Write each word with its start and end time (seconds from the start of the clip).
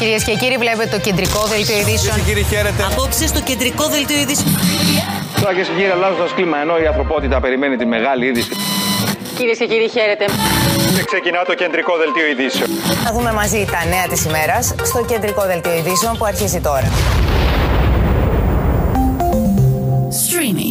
Κυρίες 0.00 0.24
και 0.24 0.34
κύριοι, 0.34 0.56
βλέπετε 0.56 0.88
το 0.96 1.00
κεντρικό 1.00 1.40
δελτίο 1.46 1.78
ειδήσεων. 1.78 2.16
Κυρίες 2.16 2.24
και 2.24 2.32
κύριοι, 2.32 2.44
χαίρετε. 2.44 2.82
Απόψε 2.90 3.26
στο 3.26 3.40
κεντρικό 3.40 3.84
δελτίο 3.88 4.18
ειδήσεων. 4.18 4.50
Τώρα 5.40 5.54
και 5.54 5.62
κύριοι, 5.76 5.90
αλλάζοντας 5.96 6.32
κλίμα, 6.34 6.58
ενώ 6.64 6.74
η 6.78 6.86
ανθρωπότητα 6.86 7.40
περιμένει 7.40 7.76
τη 7.76 7.86
μεγάλη 7.86 8.26
είδηση. 8.26 8.50
Κυρίες 9.36 9.58
και 9.58 9.66
κύριοι, 9.66 9.88
χαίρετε. 9.88 10.24
Και 10.96 11.04
ξεκινά 11.10 11.44
το 11.44 11.54
κεντρικό 11.54 11.92
δελτίο 11.96 12.26
ειδήσεων. 12.32 12.68
Θα 13.04 13.12
δούμε 13.12 13.32
μαζί 13.32 13.64
τα 13.74 13.80
νέα 13.88 14.06
της 14.12 14.24
ημέρας 14.24 14.74
στο 14.82 15.04
κεντρικό 15.04 15.42
δελτίο 15.46 15.76
ειδήσεων 15.76 16.16
που 16.18 16.24
αρχίζει 16.24 16.60
τώρα. 16.60 16.88
Streamy. 20.22 20.70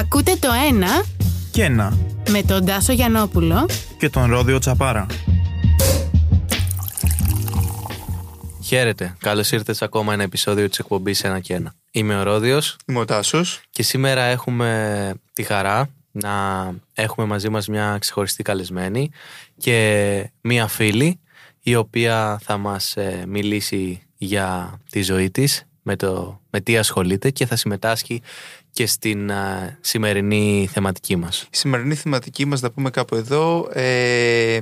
Ακούτε 0.00 0.32
το 0.40 0.48
ένα 0.68 1.02
και 1.50 1.62
ένα 1.62 1.96
με 2.30 2.42
τον 2.42 2.64
Τάσο 2.64 2.92
Γιαννόπουλο 2.92 3.66
και 3.98 4.10
τον 4.10 4.30
Ρόδιο 4.30 4.58
Τσαπάρα. 4.58 5.06
Χαίρετε. 8.64 9.16
Καλώς 9.18 9.52
ήρθατε 9.52 9.72
σε 9.72 9.84
ακόμα 9.84 10.12
ένα 10.12 10.22
επεισόδιο 10.22 10.68
της 10.68 10.78
εκπομπής 10.78 11.24
Ένα 11.24 11.40
και 11.40 11.54
Ένα. 11.54 11.74
Είμαι 11.90 12.18
ο 12.18 12.22
Ρόδιος 12.22 12.76
Είμαι 12.86 12.98
ο 12.98 13.04
Τάσος. 13.04 13.60
και 13.70 13.82
σήμερα 13.82 14.22
έχουμε 14.22 15.12
τη 15.32 15.42
χαρά 15.42 15.88
να 16.10 16.30
έχουμε 16.94 17.26
μαζί 17.26 17.48
μας 17.48 17.68
μια 17.68 17.96
ξεχωριστή 18.00 18.42
καλεσμένη 18.42 19.10
και 19.56 20.30
μια 20.40 20.66
φίλη 20.66 21.20
η 21.62 21.74
οποία 21.74 22.40
θα 22.42 22.56
μας 22.56 22.96
ε, 22.96 23.24
μιλήσει 23.26 24.02
για 24.16 24.78
τη 24.90 25.02
ζωή 25.02 25.30
της, 25.30 25.64
με, 25.82 25.96
το, 25.96 26.40
με 26.50 26.60
τι 26.60 26.76
ασχολείται 26.78 27.30
και 27.30 27.46
θα 27.46 27.56
συμμετάσχει 27.56 28.22
και 28.72 28.86
στην 28.86 29.30
ε, 29.30 29.78
σημερινή 29.80 30.68
θεματική 30.72 31.16
μας. 31.16 31.42
Η 31.42 31.56
σημερινή 31.56 31.94
θεματική 31.94 32.44
μας, 32.44 32.60
να 32.60 32.70
πούμε 32.70 32.90
κάπου 32.90 33.14
εδώ, 33.14 33.68
ε, 33.72 34.60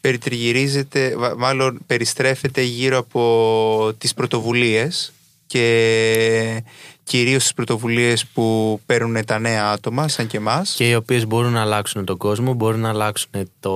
περιτριγυρίζεται, 0.00 1.16
βα- 1.16 1.36
μάλλον 1.36 1.80
περιστρέφεται 1.86 2.62
γύρω 2.62 2.98
από 2.98 3.94
τις 3.98 4.14
πρωτοβουλίες 4.14 5.12
και 5.46 6.62
κυρίως 7.08 7.42
τις 7.42 7.54
πρωτοβουλίες 7.54 8.26
που 8.26 8.80
παίρνουν 8.86 9.24
τα 9.24 9.38
νέα 9.38 9.70
άτομα, 9.70 10.08
σαν 10.08 10.26
και 10.26 10.36
εμάς. 10.36 10.74
Και 10.76 10.88
οι 10.88 10.94
οποίες 10.94 11.26
μπορούν 11.26 11.52
να 11.52 11.60
αλλάξουν 11.60 12.04
τον 12.04 12.16
κόσμο, 12.16 12.52
μπορούν 12.54 12.80
να 12.80 12.88
αλλάξουν 12.88 13.30
το. 13.60 13.70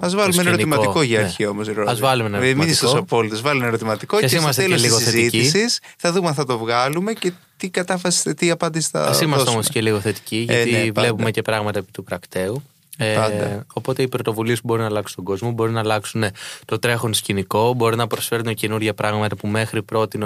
Ας 0.00 0.10
το 0.12 0.16
βάλουμε 0.16 0.22
ένα 0.22 0.30
σκηνικό. 0.32 0.50
ερωτηματικό 0.52 1.02
για 1.02 1.18
Ναι. 1.18 1.24
αρχή 1.24 1.46
όμως, 1.46 1.66
Ρόδη. 1.66 1.90
Ας 1.90 2.00
βάλουμε 2.00 2.28
ένα 2.28 2.36
Ε, 2.36 2.40
Μην 2.40 2.48
είσαι 2.48 2.56
ερωτηματικό. 2.60 2.86
τόσο 2.86 2.98
απόλυτος, 3.02 3.40
βάλε 3.40 3.58
ένα 3.58 3.66
ερωτηματικό 3.66 4.14
Και 4.18 4.20
και, 4.20 4.24
ας 4.26 4.30
στο 4.32 4.40
είμαστε 4.42 4.62
και 4.62 4.68
τέλος 4.68 4.82
της 4.82 4.90
λίγο 4.90 5.00
θετικοί. 5.10 5.38
συζήτησης 5.44 5.80
θα 5.96 6.12
δούμε 6.12 6.28
αν 6.28 6.34
θα 6.34 6.44
το 6.46 6.58
βγάλουμε 6.58 7.12
και 7.12 7.32
τι 7.56 7.68
κατάφαση, 7.68 8.34
τι 8.34 8.50
απάντηση 8.50 8.88
θα 8.92 9.00
Α 9.00 9.02
είμαστε 9.04 9.26
δώσουμε. 9.26 9.50
όμως 9.50 9.68
και 9.68 9.80
λίγο 9.80 10.00
θετικοί, 10.00 10.46
Ε, 10.48 10.54
γιατί 10.54 10.70
ναι, 10.70 10.78
πάντα. 10.92 11.00
βλέπουμε 11.00 11.30
και 11.30 11.42
πράγματα 11.42 11.78
επί 11.78 11.90
του 11.92 12.04
πρακτέου. 12.04 12.62
Ε, 12.98 13.14
Πάντα. 13.14 13.66
οπότε 13.74 14.02
οι 14.02 14.08
πρωτοβουλίες 14.08 14.60
που 14.60 14.66
μπορούν 14.66 14.82
να 14.82 14.88
αλλάξουν 14.88 15.16
τον 15.16 15.24
κόσμο, 15.24 15.50
μπορεί 15.50 15.72
να 15.72 15.80
αλλάξουν 15.80 16.24
το 16.64 16.78
τρέχον 16.78 17.14
σκηνικό, 17.14 17.74
μπορεί 17.74 17.96
να 17.96 18.06
προσφέρουν 18.06 18.54
καινούργια 18.54 18.94
πράγματα 18.94 19.36
που 19.36 19.46
μέχρι 19.46 19.82
πρώτη 19.82 20.18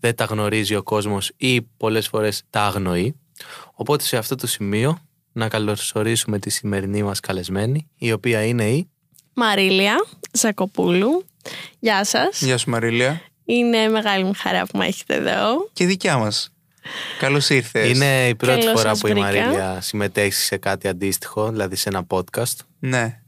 δεν 0.00 0.14
τα 0.14 0.24
γνωρίζει 0.24 0.74
ο 0.74 0.82
κόσμος 0.82 1.32
ή 1.36 1.62
πολλές 1.62 2.08
φορές 2.08 2.42
τα 2.50 2.62
αγνοεί. 2.62 3.14
Οπότε 3.72 4.04
σε 4.04 4.16
αυτό 4.16 4.34
το 4.34 4.46
σημείο 4.46 4.98
να 5.32 5.48
καλωσορίσουμε 5.48 6.38
τη 6.38 6.50
σημερινή 6.50 7.02
μας 7.02 7.20
καλεσμένη, 7.20 7.88
η 7.98 8.12
οποία 8.12 8.44
είναι 8.44 8.64
η... 8.64 8.90
Μαρίλια 9.34 10.06
Ζακοπούλου. 10.32 11.24
Γεια 11.78 12.04
σας. 12.04 12.42
Γεια 12.42 12.58
σου 12.58 12.70
Μαρίλια. 12.70 13.20
Είναι 13.44 13.88
μεγάλη 13.88 14.24
μου 14.24 14.32
χαρά 14.36 14.66
που 14.66 14.78
με 14.78 14.86
έχετε 14.86 15.14
εδώ. 15.14 15.68
Και 15.72 15.86
δικιά 15.86 16.18
μας. 16.18 16.50
Καλώς 17.18 17.48
ήρθες. 17.48 17.88
Είναι 17.88 18.28
η 18.28 18.34
πρώτη 18.34 18.60
Καλώς 18.60 18.80
φορά 18.80 18.88
σας 18.88 19.00
που 19.00 19.06
η 19.06 19.10
βρήκα. 19.10 19.26
Μαρίλια 19.26 19.78
συμμετέχει 19.80 20.32
σε 20.32 20.56
κάτι 20.56 20.88
αντίστοιχο, 20.88 21.50
δηλαδή 21.50 21.76
σε 21.76 21.88
ένα 21.88 22.06
podcast. 22.08 22.56
Ναι. 22.78 23.20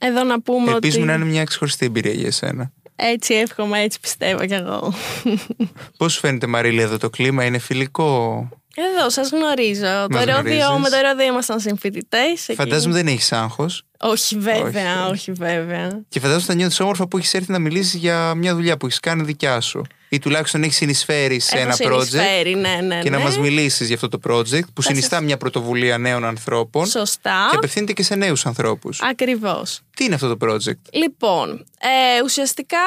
Εδώ 0.00 0.24
να 0.24 0.40
πούμε 0.40 0.70
Ελπίζουμε 0.72 1.02
ότι 1.02 1.10
να 1.10 1.14
είναι 1.14 1.24
μια 1.32 1.44
ξεχωριστή 1.44 1.86
εμπειρία 1.86 2.12
για 2.12 2.26
εσένα. 2.26 2.72
έτσι 2.96 3.34
εύχομαι, 3.34 3.80
έτσι 3.80 4.00
πιστεύω 4.00 4.46
κι 4.46 4.54
εγώ. 4.54 4.94
Πώς 5.98 6.12
σου 6.12 6.20
φαίνεται, 6.20 6.46
Μαρίλη, 6.46 6.80
εδώ 6.80 6.98
το 6.98 7.10
κλίμα; 7.10 7.44
Είναι 7.44 7.58
φιλικό; 7.58 8.48
Εδώ 8.74 9.10
σας 9.10 9.30
γνωρίζω. 9.30 9.80
Το 9.80 10.06
Μας 10.10 10.24
ρόδιο, 10.24 10.32
γνωρίζεις. 10.40 10.68
με 10.82 10.88
το 10.88 11.08
ρόδιο 11.08 11.26
ήμασταν 11.26 11.60
συμφοιτητές. 11.60 12.48
εκεί. 12.48 12.54
Φαντάζομαι 12.54 12.94
δεν 12.94 13.06
έχεις 13.06 13.32
άγχος. 13.32 13.84
Όχι 13.98 14.38
βέβαια, 14.38 15.02
Όχι. 15.06 15.12
όχι, 15.12 15.32
βέβαια. 15.32 16.02
Και 16.08 16.20
φαντάζομαι 16.20 16.44
θα 16.46 16.54
νιώθεις 16.54 16.80
όμορφα 16.80 17.08
που 17.08 17.18
έχεις 17.18 17.34
έρθει 17.34 17.52
να 17.52 17.58
μιλήσεις 17.58 17.94
για 17.94 18.34
μια 18.34 18.54
δουλειά 18.54 18.76
που 18.76 18.86
έχεις 18.86 19.00
κάνει 19.00 19.22
δικιά 19.22 19.60
σου. 19.60 19.82
Ή 20.12 20.18
τουλάχιστον 20.18 20.62
έχει 20.62 20.72
συνεισφέρει 20.72 21.40
σε 21.40 21.56
Έχω 21.56 21.64
ένα 21.64 21.74
project. 21.74 22.04
συνεισφέρει, 22.06 22.54
ναι, 22.54 22.78
ναι, 22.86 23.00
Και 23.02 23.10
να 23.10 23.16
ναι. 23.18 23.22
μας 23.24 23.38
μιλήσεις 23.38 23.86
για 23.86 23.94
αυτό 23.94 24.08
το 24.08 24.18
project 24.28 24.64
που 24.74 24.82
συνιστά 24.82 25.20
μια 25.20 25.36
πρωτοβουλία 25.36 25.98
νέων 25.98 26.24
ανθρώπων. 26.24 26.86
Σωστά. 26.86 27.46
Και 27.50 27.56
απευθύνεται 27.56 27.92
και 27.92 28.02
σε 28.02 28.14
νέους 28.14 28.46
ανθρώπους. 28.46 29.00
Ακριβώς. 29.02 29.80
Τι 29.96 30.04
είναι 30.04 30.14
αυτό 30.14 30.36
το 30.36 30.46
project; 30.48 30.78
Λοιπόν, 30.92 31.50
ε, 31.80 32.22
ουσιαστικά 32.24 32.78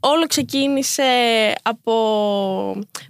όλο 0.00 0.26
ξεκίνησε 0.26 1.02
από 1.62 1.92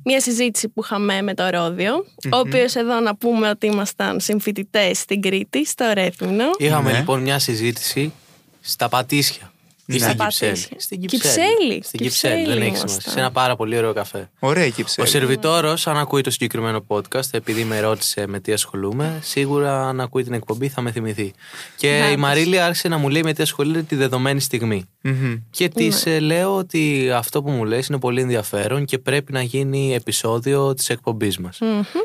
μια 0.04 0.20
συζήτηση 0.20 0.68
που 0.68 0.82
είχαμε 0.84 1.22
με 1.22 1.34
το 1.34 1.48
ροδιο 1.48 1.94
ο 2.32 2.36
οποίος 2.38 2.74
εδώ 2.74 3.00
να 3.00 3.16
πούμε 3.16 3.48
ότι 3.48 3.66
ήμασταν 3.66 4.20
συμφοιτητές 4.20 4.98
στην 4.98 5.20
Κρήτη, 5.20 5.66
στο 5.66 5.90
Ρέθμινο. 5.94 6.44
Είχαμε 6.58 6.90
Ναι. 6.92 6.98
λοιπόν 6.98 7.20
μια 7.22 7.38
συζήτηση 7.38 8.12
στα 8.60 8.88
Πατήσια. 8.88 9.52
Ή 9.90 9.98
Στα 9.98 10.06
στην 10.06 10.16
Πατήσια. 10.18 10.48
Κυψέλη. 10.48 10.80
Στην 10.80 11.00
Κυψέλη. 11.00 11.80
Στην 11.84 11.98
Κυψέλη, 12.00 12.34
δεν 12.34 12.44
Κυψέλη 12.44 12.60
έχει 12.60 12.68
ήμασταν. 12.68 12.88
σημασία. 12.88 13.12
Σε 13.12 13.18
ένα 13.18 13.30
πάρα 13.30 13.56
πολύ 13.56 13.76
ωραίο 13.76 13.92
καφέ. 13.92 14.30
Ωραία 14.38 14.64
εκεί 14.64 14.84
ψέλη. 14.84 15.06
Ο 15.08 15.10
σερβιτόρος, 15.10 15.86
αν 15.86 15.96
ακούει 15.96 16.20
το 16.22 16.30
συγκεκριμένο 16.30 16.84
podcast, 16.88 17.28
επειδή 17.30 17.64
με 17.64 17.80
ρώτησε 17.80 18.26
με 18.26 18.40
τι 18.40 18.52
ασχολούμαι, 18.52 19.18
σίγουρα 19.22 19.88
αν 19.88 20.00
ακούει 20.00 20.22
την 20.24 20.32
εκπομπή 20.32 20.68
θα 20.68 20.80
με 20.80 20.90
θυμηθεί. 20.92 21.32
Και 21.76 21.88
Να 22.00 22.06
η 22.06 22.08
πες. 22.10 22.16
Μαρίλη 22.16 22.58
άρχισε 22.60 22.88
να 22.88 22.98
μου 22.98 23.08
λέει 23.08 23.22
με 23.22 23.32
τι 23.32 23.42
ασχολείται 23.42 23.82
τη 23.82 23.94
δεδομένη 23.96 24.40
στιγμή. 24.40 24.84
Μμμ. 25.02 25.34
Και 25.50 25.68
τη 25.68 25.88
Ναι. 26.04 26.18
λέω 26.18 26.56
ότι 26.56 27.10
αυτό 27.14 27.42
που 27.42 27.50
μου 27.50 27.64
λέει 27.64 27.84
είναι 27.88 27.98
πολύ 27.98 28.20
ενδιαφέρον 28.20 28.84
και 28.84 28.98
πρέπει 28.98 29.32
να 29.32 29.42
γίνει 29.42 29.94
επεισόδιο 29.94 30.74
της 30.74 30.88
εκπομπής 30.88 31.38
μας. 31.38 31.58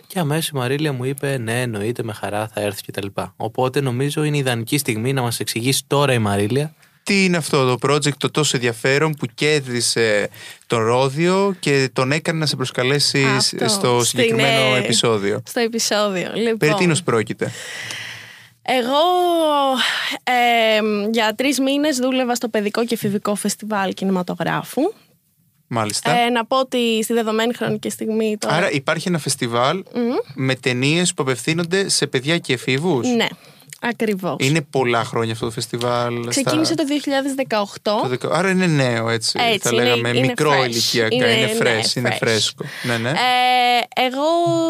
Και 0.08 0.20
αμέσως 0.20 0.48
η 0.50 0.56
Μαρίλια 0.56 0.94
μου 0.94 1.04
είπε: 1.04 1.38
Ναι, 1.38 1.62
εννοείται, 1.62 2.04
με 2.04 2.14
χαρά 2.14 2.48
θα 2.54 2.62
έρθει 2.62 2.82
κτλ. 2.82 3.08
Οπότε 3.36 3.82
νομίζω 3.82 4.24
είναι 4.24 4.38
ιδανική 4.38 4.78
στιγμή 4.78 5.14
να 5.14 5.22
μας 5.22 5.40
εξηγήσει 5.40 5.84
τώρα 5.88 6.14
η 6.14 6.20
Μαρίλια 6.20 6.74
Τι 7.04 7.24
είναι 7.24 7.38
αυτό 7.38 7.76
το 7.76 7.90
project 7.90 8.18
το 8.18 8.32
τόσο 8.32 8.56
ενδιαφέρον 8.56 9.14
που 9.14 9.26
κέρδισε 9.34 10.30
τον 10.68 10.84
Ρόδιο 10.84 11.56
και 11.60 11.90
τον 11.94 12.12
έκανε 12.12 12.40
να 12.40 12.46
σε 12.46 12.56
προσκαλέσει 12.56 13.26
Αυτό. 13.26 13.68
στο 13.68 14.04
Στην, 14.04 14.20
συγκεκριμένο 14.20 14.76
ε, 14.76 14.80
επεισόδιο. 14.80 15.42
Στο 15.48 15.60
επεισόδιο. 15.60 16.32
Λοιπόν, 16.34 16.58
Περί 16.58 16.74
τίνος 16.74 17.04
πρόκειται; 17.04 17.52
Εγώ 18.62 19.02
ε, 20.24 21.10
για 21.12 21.34
τρεις 21.36 21.60
μήνες 21.60 21.98
δούλευα 21.98 22.36
στο 22.36 22.50
παιδικό 22.50 22.86
και 22.86 22.94
εφηβικό 22.94 23.36
φεστιβάλ 23.36 23.94
κινηματογράφου. 23.94 24.82
Μάλιστα. 25.68 26.12
Ε, 26.20 26.30
να 26.30 26.46
πω 26.46 26.60
ότι 26.60 27.04
στη 27.04 27.14
δεδομένη 27.14 27.54
χρονική 27.54 27.90
στιγμή 27.90 28.38
τώρα... 28.40 28.56
Άρα 28.56 28.72
υπάρχει 28.72 29.08
ένα 29.08 29.18
φεστιβάλ 29.18 29.84
με 30.36 30.56
ταινίες 30.56 31.14
που 31.14 31.24
απευθύνονται 31.24 31.90
σε 31.90 32.08
παιδιά 32.08 32.38
και 32.38 32.54
εφήβους; 32.54 33.08
Ναι, 33.08 33.28
ακριβώς. 33.90 34.36
Είναι 34.40 34.62
πολλά 34.62 35.04
χρόνια 35.04 35.34
αυτό 35.34 35.46
το 35.46 35.52
φεστιβάλ. 35.52 36.28
Ξεκίνησε 36.28 36.74
στα... 36.74 36.84
το 36.84 36.90
2018. 37.94 38.02
το 38.02 38.08
δεκα- 38.08 38.32
Άρα 38.32 38.50
είναι 38.50 38.66
νέο 38.68 39.10
έτσι. 39.10 39.40
Έτσι, 39.42 39.58
θα 39.60 39.70
είναι- 39.74 39.84
λέγαμε 39.84 40.10
είναι 40.10 40.20
μικρό 40.28 40.52
fresh. 40.62 40.66
ηλικιακά. 40.68 41.16
Είναι- 41.16 41.26
Είναι, 41.32 41.46
ναι, 41.46 41.80
fresh, 41.82 41.96
είναι 41.96 42.10
fresh. 42.14 42.18
φρέσκο. 42.20 42.66
Ναι, 42.84 42.98
ναι. 42.98 43.10
Ε, 43.10 44.04
εγώ 44.06 44.22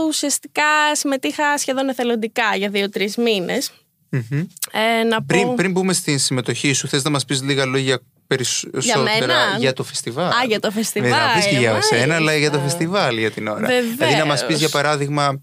ουσιαστικά 0.07 0.63
συμμετείχα 0.93 1.57
σχεδόν 1.57 1.89
εθελοντικά 1.89 2.55
για 2.57 2.69
δύο-τρεις 2.69 3.17
μήνες. 3.17 3.71
Μμμ. 4.09 4.39
Ε, 4.71 5.03
να 5.03 5.17
πω... 5.17 5.25
πριν, 5.27 5.55
πριν 5.55 5.71
μπούμε 5.71 5.93
στην 5.93 6.19
συμμετοχή 6.19 6.73
σου, 6.73 6.87
θες 6.87 7.03
να 7.03 7.09
μας 7.09 7.25
πεις 7.25 7.41
λίγα 7.41 7.65
λόγια 7.65 7.99
περισσότερα 8.27 9.01
μένα; 9.01 9.35
για 9.59 9.73
το 9.73 9.83
φεστιβάλ; 9.83 10.25
Α, 10.27 10.43
για 10.47 10.59
το 10.59 10.71
φεστιβάλ, 10.71 11.09
Δεν 11.11 11.19
θα 11.19 11.33
πεις 11.35 11.45
και 11.45 11.57
για 11.57 11.71
μάλιστα. 11.71 11.95
εσένα, 11.95 12.15
αλλά 12.15 12.35
για 12.35 12.51
το 12.51 12.59
φεστιβάλ 12.59 13.17
για 13.17 13.31
την 13.31 13.47
ώρα. 13.47 13.59
Βεβαίως. 13.67 13.95
Δηλαδή 13.97 14.15
να 14.15 14.25
μας 14.25 14.45
πεις 14.45 14.57
για 14.57 14.69
παράδειγμα 14.69 15.41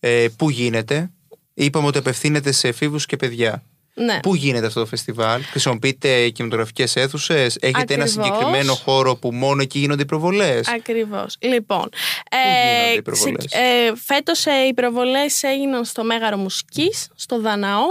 ε, 0.00 0.26
πού 0.36 0.50
γίνεται. 0.50 1.10
Είπαμε 1.54 1.86
ότι 1.86 1.98
απευθύνεται 1.98 2.52
σε 2.52 2.68
εφήβους 2.68 3.06
και 3.06 3.16
παιδιά. 3.16 3.62
Ναι. 3.94 4.18
Πού 4.22 4.34
γίνεται 4.34 4.66
αυτό 4.66 4.80
το 4.80 4.86
φεστιβάλ, 4.86 5.42
χρησιμοποιείτε 5.42 6.28
κινηματογραφικές 6.28 6.96
αίθουσες, 6.96 7.56
έχετε 7.60 7.94
ένα 7.94 8.02
Ακριβώς. 8.04 8.10
συγκεκριμένο 8.10 8.74
χώρο 8.74 9.16
που 9.16 9.32
μόνο 9.32 9.62
εκεί 9.62 9.78
γίνονται 9.78 10.02
οι 10.02 10.06
προβολές; 10.06 10.68
Ακριβώς. 10.68 11.36
Λοιπόν, 11.40 11.88
γίνονται 12.30 12.98
οι 12.98 13.02
προβολές; 13.02 13.44
ε, 13.52 13.92
φέτος 13.96 14.46
ε, 14.46 14.66
οι 14.68 14.74
προβολές 14.74 15.42
έγιναν 15.42 15.84
στο 15.84 16.04
Μέγαρο 16.04 16.36
Μουσικής, 16.36 17.08
στο 17.14 17.40
Δαναό, 17.40 17.86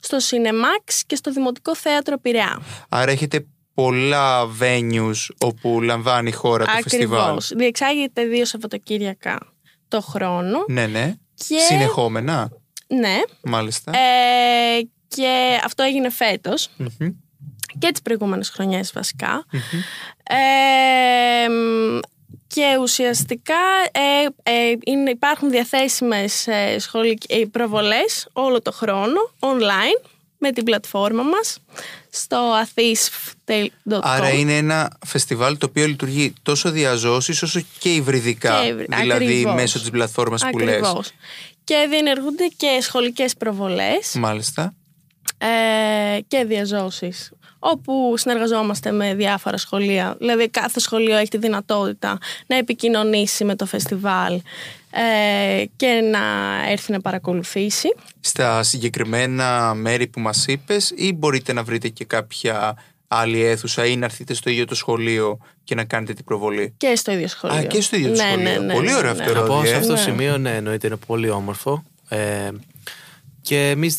στο 0.00 0.18
Σινεμάξ 0.18 1.04
και 1.06 1.16
στο 1.16 1.32
Δημοτικό 1.32 1.76
Θέατρο 1.76 2.18
Πειραιά. 2.18 2.62
Άρα 2.88 3.10
έχετε 3.10 3.46
πολλά 3.74 4.48
venues 4.60 5.26
όπου 5.38 5.80
λαμβάνει 5.82 6.28
η 6.28 6.32
χώρα 6.32 6.64
το 6.64 6.70
φεστιβάλ. 6.82 7.20
Ακριβώς. 7.20 7.52
Διεξάγεται 7.56 8.24
δύο 8.24 8.44
Σαββατοκύριακα 8.44 9.38
το 9.88 10.00
χρόνο. 10.00 10.64
Ναι, 10.68 10.86
ναι. 10.86 11.14
Και- 11.34 11.58
Συνεχόμενα, 11.68 12.50
Ναι. 12.86 13.20
μάλιστα. 13.42 13.92
Ε, 13.92 14.80
και 15.08 15.60
αυτό 15.64 15.82
έγινε 15.82 16.10
φέτος. 16.10 16.68
Μμμ. 16.76 17.08
και 17.78 17.90
τις 17.92 18.02
προηγούμενες 18.02 18.48
χρονιές 18.48 18.92
βασικά. 18.94 19.46
Ε, 20.22 21.48
μ, 21.48 21.98
και 22.46 22.76
ουσιαστικά 22.80 23.54
ε, 23.92 24.50
ε, 24.50 24.72
είναι, 24.84 25.10
υπάρχουν 25.10 25.50
διαθέσιμες 25.50 26.46
ε, 26.46 26.78
σχολικ- 26.78 27.32
ε, 27.32 27.44
προβολές 27.50 28.28
όλο 28.32 28.62
το 28.62 28.72
χρόνο, 28.72 29.20
online, 29.38 30.08
με 30.38 30.52
την 30.52 30.64
πλατφόρμα 30.64 31.22
μας 31.22 31.58
στο 32.10 32.52
athis.com 32.64 33.98
Άρα 34.02 34.28
είναι 34.30 34.56
ένα 34.56 34.90
φεστιβάλ 35.06 35.58
το 35.58 35.66
οποίο 35.66 35.86
λειτουργεί 35.86 36.32
τόσο 36.42 36.70
διαζώσεις 36.70 37.42
όσο 37.42 37.60
και 37.78 37.94
υβριδικά. 37.94 38.60
Και 38.62 38.68
υβρι- 38.68 38.94
δηλαδή 38.96 39.24
ακριβώς. 39.24 39.54
μέσω 39.54 39.78
της 39.78 39.90
πλατφόρμας 39.90 40.42
που 40.50 40.58
λες. 40.58 40.80
Ακριβώς. 41.68 41.84
Και 41.84 41.88
διενεργούνται 41.88 42.46
και 42.56 42.78
σχολικές 42.80 43.36
προβολές 43.36 44.14
Μάλιστα. 44.14 44.74
ε, 45.38 46.20
και 46.28 46.44
διαζώσεις 46.44 47.30
όπου 47.58 48.14
συνεργαζόμαστε 48.16 48.90
με 48.90 49.14
διάφορα 49.14 49.56
σχολεία. 49.56 50.14
Δηλαδή 50.18 50.48
κάθε 50.48 50.80
σχολείο 50.80 51.16
έχει 51.16 51.28
τη 51.28 51.38
δυνατότητα 51.38 52.18
να 52.46 52.56
επικοινωνήσει 52.56 53.44
με 53.44 53.56
το 53.56 53.66
φεστιβάλ 53.66 54.40
ε, 54.90 55.64
και 55.76 55.86
να 55.86 56.20
έρθει 56.70 56.92
να 56.92 57.00
παρακολουθήσει. 57.00 57.94
Στα 58.20 58.62
συγκεκριμένα 58.62 59.74
μέρη 59.74 60.06
που 60.06 60.20
μας 60.20 60.46
είπες 60.46 60.92
ή 60.96 61.12
μπορείτε 61.12 61.52
να 61.52 61.62
βρείτε 61.62 61.88
και 61.88 62.04
κάποια 62.04 62.76
άλλη 63.08 63.42
αίθουσα 63.44 63.86
ή 63.86 63.96
να 63.96 64.04
έρθετε 64.04 64.34
στο 64.34 64.50
ίδιο 64.50 64.64
το 64.64 64.74
σχολείο 64.74 65.38
και 65.64 65.74
να 65.74 65.84
κάνετε 65.84 66.12
την 66.12 66.24
προβολή; 66.24 66.74
Και 66.76 66.92
στο 66.96 67.12
ίδιο 67.12 67.28
σχολείο. 67.28 67.56
Α, 67.58 67.62
και 67.62 67.80
στο 67.80 67.96
ίδιο 67.96 68.08
το 68.08 68.14
Ναι, 68.22 68.28
σχολείο. 68.28 68.50
ναι, 68.50 68.58
ναι, 68.58 68.72
Πολύ 68.74 68.86
ναι, 68.88 68.94
ωραίο 68.96 69.14
ναι. 69.14 69.20
αυτό, 69.22 69.34
Να 69.34 69.40
πω 69.46 69.54
Ρόδι, 69.54 69.66
σε 69.66 69.74
ε. 69.74 69.76
αυτό 69.76 69.88
το 69.88 69.92
Ναι. 69.94 70.00
σημείο, 70.00 70.38
ναι, 70.38 70.56
εννοείται 70.56 70.86
είναι 70.86 70.96
πολύ 71.06 71.30
όμορφο. 71.30 71.82
Ε, 72.08 72.48
και 73.40 73.70
εμείς 73.70 73.98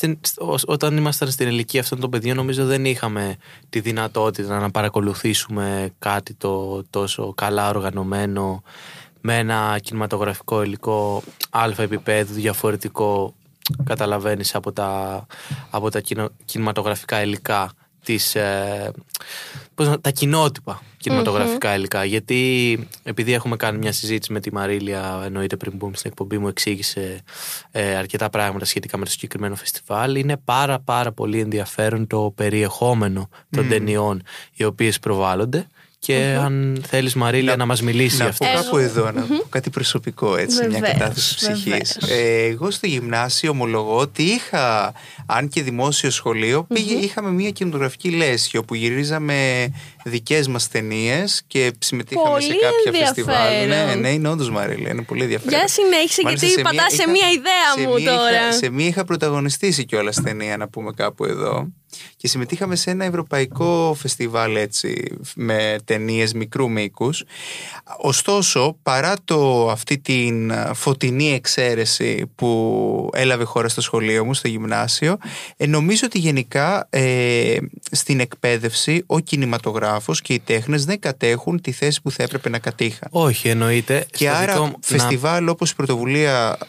όταν 0.66 0.98
ήμασταν 0.98 1.32
στην 1.32 1.48
ηλικία 1.48 1.82
αυτών 1.82 2.00
των 2.00 2.10
παιδιών, 2.10 2.36
νομίζω 2.36 2.66
δεν 2.66 2.86
είχαμε 2.86 3.36
τη 3.70 3.80
δυνατότητα 3.80 4.60
να 4.60 4.72
παρακολουθήσουμε 4.72 5.90
κάτι 6.00 6.34
το 6.34 6.84
τόσο 6.90 7.34
καλά 7.34 7.70
οργανωμένο 7.70 8.64
με 9.22 9.38
ένα 9.38 9.80
κινηματογραφικό 9.82 10.64
υλικό 10.64 11.24
αλφα 11.50 11.84
επίπεδου 11.84 12.34
διαφορετικό 12.34 13.34
καταλαβαίνεις 13.84 14.56
από 14.56 14.72
τα, 14.72 15.26
από 15.70 15.90
τα 15.92 16.00
κινο- 16.00 16.30
κινηματογραφικά 16.46 17.22
υλικά 17.22 17.72
της, 18.08 18.36
ε, 18.36 18.92
πώς 19.76 19.88
να- 19.88 20.00
τα 20.00 20.10
κοινότυπα 20.12 20.82
κινηματογραφικά 20.98 21.76
υλικά. 21.76 22.04
Γιατί 22.06 22.80
επειδή 23.04 23.34
έχουμε 23.34 23.56
κάνει 23.56 23.78
μια 23.78 23.92
συζήτηση 23.92 24.34
με 24.34 24.40
τη 24.40 24.54
Μαρίλια 24.54 25.22
εννοείται 25.26 25.56
πριν 25.58 25.74
μπούμε 25.76 25.96
στην 25.96 26.10
εκπομπή 26.10 26.38
μου 26.38 26.48
εξήγησε 26.48 27.22
ε, 27.72 27.96
αρκετά 27.96 28.30
πράγματα 28.30 28.66
σχετικά 28.66 28.98
με 28.98 29.06
το 29.06 29.12
συγκεκριμένο 29.12 29.56
φεστιβάλ. 29.56 30.16
Είναι 30.16 30.38
πάρα 30.38 30.80
πάρα 30.80 31.12
πολύ 31.12 31.40
ενδιαφέρον 31.40 32.08
το 32.08 32.34
περιεχόμενο 32.36 33.30
των 33.50 33.68
ταινιών 33.70 34.22
οι 34.54 34.64
οποίες 34.64 35.00
προβάλλονται 35.00 35.68
και 36.00 36.38
αν 36.40 36.84
θέλεις 36.88 37.14
Μαρίλια 37.16 37.56
να, 37.56 37.66
μας 37.66 37.82
μιλήσει 37.82 38.18
Να 38.18 38.24
για 38.24 38.32
αυτό 38.32 38.46
πω 38.46 38.52
Εγώ- 38.52 38.62
κάπου 38.64 38.78
εδώ, 38.78 39.12
να 39.12 39.22
πω 39.22 39.44
κάτι 39.50 39.70
προσωπικό 39.70 40.36
έτσι, 40.38 40.58
μια 40.60 40.70
Βεβαίως, 40.70 40.92
κατάθεση 40.98 41.36
ψυχής. 41.36 41.98
βεβαίως. 42.02 42.20
Ε, 42.20 42.46
εγώ 42.48 42.72
στο 42.72 42.88
γυμνάσιο 42.88 43.50
ομολογώ 43.52 43.98
ότι 43.98 44.24
είχα, 44.24 44.94
αν 45.26 45.48
και 45.50 45.64
δημόσιο 45.64 46.10
σχολείο, 46.10 46.64
πήγε, 46.74 46.94
είχαμε 46.96 47.30
μια 47.32 47.50
κινηματογραφική 47.50 48.10
λέσχη 48.10 48.58
όπου 48.58 48.76
γυρίζαμε 48.76 49.70
δικές 50.06 50.48
μας 50.48 50.68
ταινίες 50.68 51.42
και 51.48 51.72
συμμετείχαμε 51.80 52.40
σε 52.42 52.48
Πολύ 52.48 52.60
κάποια 52.60 53.06
φεστιβάλ. 53.06 53.54
Ναι, 53.54 53.62
ενδιαφέρον. 53.62 54.00
ναι, 54.02 54.10
είναι 54.10 54.28
όντως 54.30 54.50
Μαρίλα, 54.50 54.90
είναι 54.90 55.02
πολύ 55.02 55.22
ενδιαφέρον. 55.24 55.60
Για 55.60 55.68
συνέχισε, 55.68 56.22
Μάλιστα, 56.24 56.46
γιατί 56.46 56.62
σε 56.62 56.62
μία 56.62 56.72
πατάς 56.72 56.94
σε 56.94 57.02
είχα- 57.02 57.12
μία 57.12 57.30
ιδέα 57.32 57.72
σε 57.76 57.82
μου 57.88 57.94
μία 57.94 58.04
είχα- 58.14 58.16
τώρα. 58.18 58.52
σε 58.52 58.70
μία 58.70 58.88
είχα 58.88 59.06
πρωταγωνιστήσει 59.06 59.86
κιόλας 59.86 60.22
ταινία, 60.22 60.58
να 60.58 60.68
πούμε 60.68 60.92
κάπου 60.96 61.26
εδώ. 61.26 61.68
Και 62.16 62.28
συμμετείχαμε 62.28 62.76
σε 62.76 62.92
ένα 62.92 63.06
ευρωπαϊκό 63.06 63.96
φεστιβάλ 64.00 64.56
έτσι, 64.56 65.04
με 65.36 65.78
ταινίες 65.86 66.34
μικρού 66.34 66.70
μήκους. 66.72 67.24
Ωστόσο, 67.98 68.78
παρά 68.84 69.14
το, 69.26 69.70
αυτή 69.72 69.98
την 69.98 70.52
α, 70.52 70.74
φωτεινή 70.74 71.34
εξαίρεση 71.34 72.32
που 72.36 73.10
έλαβε 73.14 73.44
χώρα 73.44 73.68
στο 73.68 73.82
σχολείο 73.82 74.26
μου, 74.26 74.34
στο 74.34 74.48
γυμνάσιο, 74.48 75.18
ε, 75.58 75.66
νομίζω 75.68 76.02
ότι 76.06 76.20
γενικά 76.20 76.88
ε, 76.90 77.58
στην 77.92 78.20
εκπαίδευση 78.20 79.04
ο 79.06 79.20
κινηματογράφος 79.20 80.22
και 80.22 80.34
οι 80.34 80.40
τέχνες 80.40 80.86
δεν 80.86 81.00
κατέχουν 81.00 81.62
τη 81.62 81.72
θέση 81.72 82.02
που 82.02 82.12
θα 82.12 82.24
έπρεπε 82.24 82.50
να 82.50 82.60
κατήχαν. 82.60 83.10
όχι 83.12 83.48
εννοείται 83.50 84.06
Και 84.12 84.26
Στο 84.28 84.36
άρα 84.36 84.54
δικό 84.54 84.66
μου- 84.66 84.72
να- 84.72 84.98
φεστιβάλ 84.98 85.48
όπως 85.48 85.72
η 85.72 85.76
πρωτοβουλία 85.76 86.58
ε, 86.62 86.66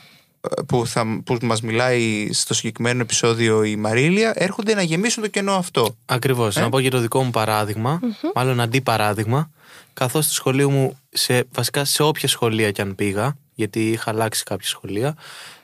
που, 0.67 0.87
θα, 0.87 1.20
που 1.25 1.38
μας 1.43 1.61
μιλάει 1.61 2.32
στο 2.32 2.55
συγκεκριμένο 2.55 3.00
επεισόδιο 3.00 3.64
η 3.64 3.76
Μαρίλια 3.76 4.32
έρχονται 4.35 4.75
να 4.75 4.82
γεμίσουν 4.82 5.23
το 5.23 5.29
κενό 5.29 5.52
αυτό. 5.52 5.96
Ακριβώς. 6.06 6.56
Ε; 6.56 6.61
Να 6.61 6.69
πω 6.69 6.81
και 6.81 6.88
το 6.88 6.99
δικό 6.99 7.23
μου 7.23 7.31
παράδειγμα, 7.31 8.00
μάλλον 8.35 8.61
αντίπαράδειγμα. 8.61 9.50
Καθώς 9.93 10.25
στο 10.25 10.35
σχολείο 10.35 10.70
μου, 10.70 10.99
σε, 11.11 11.44
βασικά 11.52 11.85
σε 11.85 12.02
όποια 12.02 12.29
σχολεία 12.29 12.70
κι 12.70 12.81
αν 12.81 12.94
πήγα, 12.94 13.37
γιατί 13.55 13.90
είχα 13.90 14.11
αλλάξει 14.11 14.43
κάποια 14.43 14.69
σχολεία, 14.69 15.17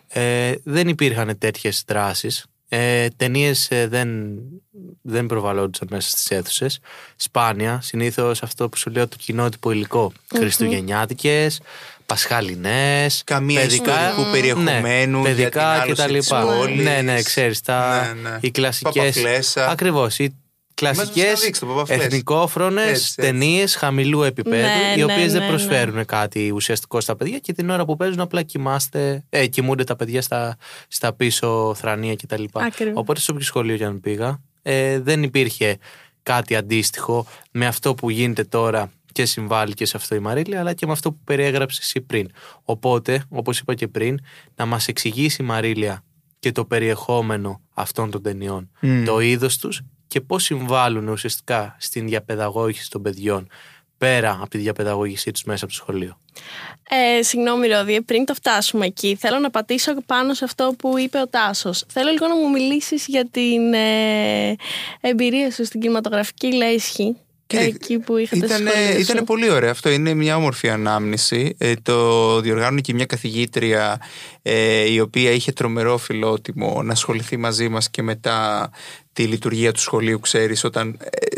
ε, 0.09 0.55
δεν 0.65 0.89
υπήρχαν 0.89 1.39
τέτοιες 1.39 1.85
δράσεις. 1.87 2.47
Ε, 2.69 3.09
Ταινίες 3.17 3.69
δεν, 3.89 4.39
δεν 5.03 5.27
προβαλλόντουσαν 5.27 5.89
μέσα 5.91 6.11
στις 6.11 6.31
αίθουσες. 6.31 6.79
Σπάνια. 7.17 7.81
Συνήθως 7.83 8.43
αυτό 8.43 8.69
που 8.69 8.77
σου 8.77 8.91
λέω 8.91 9.09
το 9.09 9.17
κοινότυπο 9.19 9.71
υλικό. 9.71 10.13
Χριστουγεννιάτικες, 10.35 11.61
Πασχαλινές. 12.07 13.23
Καμία 13.25 13.63
ιστορικού 13.63 14.31
περιεχομένου 14.33 15.23
ναι, 15.23 15.29
για 15.29 15.35
την 15.35 15.45
παιδικά 15.45 15.69
άλωση 15.69 16.03
κτλ. 16.03 16.19
της 16.19 16.29
πόλης. 16.29 16.85
Ναι, 16.85 17.01
ναι, 17.03 17.23
ξέρεις. 17.23 17.61
Ναι, 17.67 18.29
ναι. 18.31 18.39
Οι 18.41 18.51
κλασικέ. 18.51 18.99
Παπαφλέσσα. 18.99 19.69
Ακριβώς. 19.69 20.19
Οι 20.19 20.23
Μας 20.83 20.95
κλασικές 20.97 21.25
να 21.33 21.41
δείξει 21.41 21.61
το 21.61 21.67
Παπαφλέσσα. 21.67 22.03
εθνικόφρονες 22.05 22.85
Έτσι, 22.89 23.03
έτσι. 23.03 23.15
ταινίες 23.17 23.75
χαμηλού 23.77 24.23
επίπεδου, 24.23 24.63
Ναι, 24.63 24.95
οι 24.97 25.03
οποίες 25.03 25.19
ναι, 25.19 25.27
δεν 25.39 25.41
ναι, 25.43 25.49
προσφέρουν 25.49 26.05
κάτι 26.05 26.51
ουσιαστικό 26.55 27.01
στα 27.01 27.17
παιδιά 27.17 27.39
και 27.39 27.53
την 27.53 27.71
ώρα 27.71 27.85
που 27.85 27.97
παίζουν 27.97 28.21
απλά 28.21 28.43
κοιμάστε, 28.43 29.25
ε, 29.29 29.47
κοιμούνται 29.47 29.85
τα 29.85 29.97
παιδιά 29.97 30.23
στα, 30.23 30.57
στα 30.89 31.13
πίσω 31.13 31.75
θρανία 31.77 32.17
κτλ. 32.17 32.45
Ακριβώς. 32.53 32.95
Οπότε 32.97 33.21
σε 33.21 33.31
όποιο 33.31 33.45
σχολείο 33.45 33.77
κι 33.77 33.85
αν 33.85 34.01
πήγα, 34.01 34.41
ε, 34.63 34.99
δεν 35.01 35.23
υπήρχε 35.23 35.79
κάτι 36.23 36.57
αντίστοιχο 36.57 37.27
με 37.51 37.67
αυτό 37.67 37.95
που 37.95 38.11
γίνεται 38.11 38.45
τώρα 38.45 38.91
και 39.15 39.25
συμβάλλει 39.25 39.75
και 39.75 39.87
σε 39.87 39.97
αυτό 39.97 40.15
η 40.15 40.19
Μαρίλη, 40.19 40.57
αλλά 40.57 40.73
και 40.73 40.87
με 40.87 40.93
αυτό 40.93 41.13
που 41.13 41.19
περιέγραψες 41.25 41.85
εσύ 41.85 42.01
πριν. 42.01 42.31
Οπότε, 42.63 43.25
όπως 43.29 43.59
είπα 43.59 43.75
και 43.75 43.89
πριν, 43.89 44.19
να 44.57 44.67
μας 44.67 44.89
εξηγήσει 44.89 45.43
η 45.43 45.45
Μαρίλια 45.45 46.05
και 46.39 46.53
το 46.53 46.65
περιεχόμενο 46.65 47.61
αυτών 47.75 48.11
των 48.11 48.23
ταινιών, 48.23 48.71
το 49.05 49.21
είδος 49.21 49.59
τους 49.59 49.81
και 50.07 50.21
πώς 50.21 50.43
συμβάλλουν 50.43 51.09
ουσιαστικά 51.09 51.77
στην 51.79 52.07
διαπαιδαγώγηση 52.07 52.91
των 52.91 53.03
παιδιών 53.03 53.49
πέρα 53.99 54.39
από 54.41 54.51
τη 54.51 54.59
διαπαιδαγώγησή 54.59 55.31
τους 55.31 55.45
μέσα 55.45 55.65
από 55.65 55.75
το 55.75 55.79
σχολείο. 55.79 56.19
Ε, 56.89 57.23
συγγνώμη, 57.23 57.67
Ρόδι, 57.67 58.03
πριν 58.03 58.25
το 58.25 58.35
φτάσουμε 58.35 58.87
εκεί, 58.87 59.17
θέλω 59.17 59.39
να 59.39 59.51
πατήσω 59.51 59.95
πάνω 60.07 60.35
σε 60.35 60.45
αυτό 60.45 60.75
που 60.79 60.99
είπε 60.99 61.19
ο 61.19 61.29
Τάσος. 61.29 61.85
Θέλω 61.89 62.11
λίγο 62.11 62.27
να 62.27 62.37
μου 62.37 62.51
μιλήσεις 62.51 63.07
για 63.07 63.29
την 63.31 63.75
ε, 63.75 64.57
εμπειρία 65.01 65.51
σου 65.51 65.65
στην 65.65 65.81
κινηματογραφική 65.81 66.53
λέσχη. 66.53 67.17
Κοίτα, 67.47 67.63
εκεί 67.63 67.99
που 67.99 68.17
είχατε 68.17 68.47
ήτανε, 68.47 68.71
σχολείο 68.71 68.95
σου. 68.95 69.01
ήτανε 69.01 69.23
πολύ 69.23 69.51
ωραίο 69.51 69.71
αυτό. 69.71 69.91
Είναι 69.91 70.15
μια 70.15 70.37
όμορφη 70.37 70.69
ανάμνηση. 70.69 71.55
Ε, 71.59 71.75
το 71.83 72.41
διοργάνωνε 72.41 72.81
και 72.81 72.95
μια 72.95 73.07
καθηγήτρια 73.07 74.01
ε, 74.43 74.93
η 74.93 75.01
οποία 75.01 75.31
είχε 75.31 75.53
τρομερό 75.53 75.99
φιλότιμο 75.99 76.83
να 76.83 76.93
ασχοληθεί 76.93 77.37
μαζί 77.37 77.69
μας 77.69 77.91
και 77.91 78.03
μετά 78.03 78.71
τη 79.13 79.27
λειτουργία 79.27 79.73
του 79.73 79.81
σχολείου, 79.81 80.21
ξέρεις, 80.21 80.65
όταν 80.65 80.99
ε, 81.01 81.34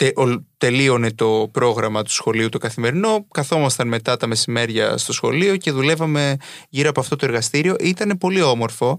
τε, 0.00 0.12
ο- 0.16 0.44
τελείωνε 0.58 1.10
το 1.10 1.48
πρόγραμμα 1.52 2.02
του 2.02 2.10
σχολείου 2.12 2.48
το 2.48 2.58
καθημερινό, 2.58 3.26
καθόμασταν 3.30 3.88
μετά 3.88 4.16
τα 4.16 4.26
μεσημέρια 4.26 4.96
στο 4.96 5.12
σχολείο 5.12 5.56
και 5.56 5.70
δουλεύαμε 5.70 6.36
γύρω 6.68 6.88
από 6.88 7.00
αυτό 7.00 7.16
το 7.16 7.24
εργαστήριο. 7.26 7.76
Ήταν 7.80 8.18
πολύ 8.18 8.42
όμορφο 8.42 8.98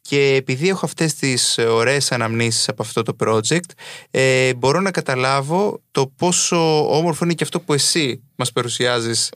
και 0.00 0.34
επειδή 0.34 0.68
έχω 0.68 0.84
αυτές 0.84 1.14
τις 1.14 1.58
ε, 1.58 1.62
ωραίες 1.64 2.12
αναμνήσεις 2.12 2.68
από 2.68 2.82
αυτό 2.82 3.02
το 3.02 3.16
project 3.24 3.70
ε, 4.10 4.54
μπορώ 4.54 4.80
να 4.80 4.90
καταλάβω 4.90 5.82
το 5.90 6.06
πόσο 6.16 6.88
όμορφο 6.96 7.24
είναι 7.24 7.34
και 7.34 7.44
αυτό 7.44 7.60
που 7.60 7.72
εσύ 7.72 8.22
μας 8.36 8.52
παρουσιάζεις 8.52 9.30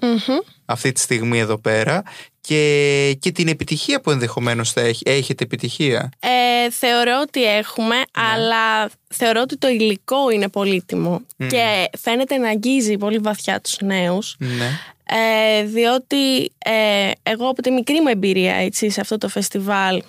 αυτή 0.64 0.92
τη 0.92 1.00
στιγμή 1.00 1.38
εδώ 1.38 1.58
πέρα 1.60 2.02
και, 2.46 3.16
και 3.20 3.32
την 3.32 3.48
επιτυχία 3.48 4.00
που 4.00 4.10
ενδεχομένως 4.10 4.72
θα 4.72 4.80
έχει. 4.80 5.02
Έχετε 5.06 5.44
επιτυχία. 5.44 6.10
Ε, 6.20 6.70
θεωρώ 6.70 7.20
ότι 7.22 7.44
έχουμε, 7.44 7.96
Ναι. 7.96 8.02
αλλά 8.34 8.90
θεωρώ 9.08 9.40
ότι 9.40 9.56
το 9.56 9.68
υλικό 9.68 10.30
είναι 10.30 10.48
πολύτιμο 10.48 11.20
και 11.36 11.90
φαίνεται 11.98 12.36
να 12.36 12.48
αγγίζει 12.48 12.96
πολύ 12.96 13.18
βαθιά 13.18 13.60
τους 13.60 13.76
νέους. 13.82 14.36
Ναι. 14.38 14.70
Ε, 15.08 15.64
διότι 15.64 16.42
ε, 16.58 17.10
εγώ 17.22 17.48
από 17.48 17.62
τη 17.62 17.70
μικρή 17.70 18.00
μου 18.00 18.08
εμπειρία 18.08 18.54
έτσι, 18.54 18.90
σε 18.90 19.00
αυτό 19.00 19.18
το 19.18 19.28
φεστιβάλ 19.28 20.02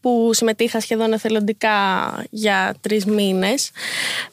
που 0.00 0.30
συμμετείχα 0.32 0.80
σχεδόν 0.80 1.12
εθελοντικά 1.12 1.76
για 2.30 2.74
τρεις 2.80 3.04
μήνες 3.04 3.70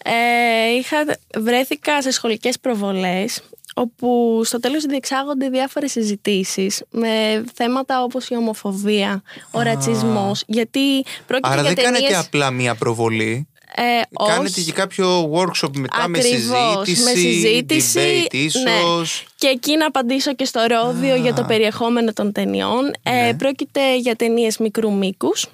ε, 0.03 0.70
είχα, 0.77 1.18
βρέθηκα 1.38 2.01
σε 2.01 2.12
σχολικές 2.12 2.60
προβολές 2.60 3.41
όπου 3.81 4.41
στο 4.43 4.59
τέλος 4.59 4.83
διεξάγονται 4.86 5.50
διάφορες 5.50 5.91
συζητήσεις 5.91 6.83
με 6.89 7.43
θέματα 7.53 8.03
όπως 8.03 8.27
η 8.29 8.36
ομοφοβία, 8.36 9.21
ο 9.51 9.62
ρατσισμός 9.62 10.43
γιατί 10.48 11.03
πρόκειται 11.27 11.50
Άρα 11.51 11.62
για 11.62 11.74
δεν 11.74 11.83
κάνετε 11.83 12.03
ταινίες, 12.03 12.25
απλά 12.25 12.51
μία 12.51 12.75
προβολή. 12.75 13.48
ε, 13.75 13.81
Κάνετε 14.27 14.48
όχι. 14.48 14.63
και 14.63 14.71
κάποιο 14.71 15.31
workshop 15.33 15.69
μετά 15.77 15.98
Ακριβώς, 15.98 16.31
με 16.31 16.38
συζήτηση, 16.86 17.03
με 17.03 17.09
συζήτηση, 17.12 18.00
debate 18.00 18.33
ναι. 18.33 18.39
ίσως. 18.39 19.25
Και 19.36 19.48
εκεί 19.48 19.77
να 19.77 19.86
απαντήσω 19.86 20.33
και 20.36 20.45
στο 20.45 20.65
ρόδιο 20.69 21.15
για 21.15 21.33
το 21.33 21.43
περιεχόμενο 21.43 22.13
των 22.13 22.31
ταινιών. 22.31 22.83
Ναι. 23.09 23.27
Ε, 23.27 23.33
πρόκειται 23.33 23.98
για 23.98 24.15
ταινίες 24.15 24.57
μικρού 24.57 24.93
μήκους. 24.93 25.45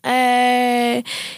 ε, 0.00 0.10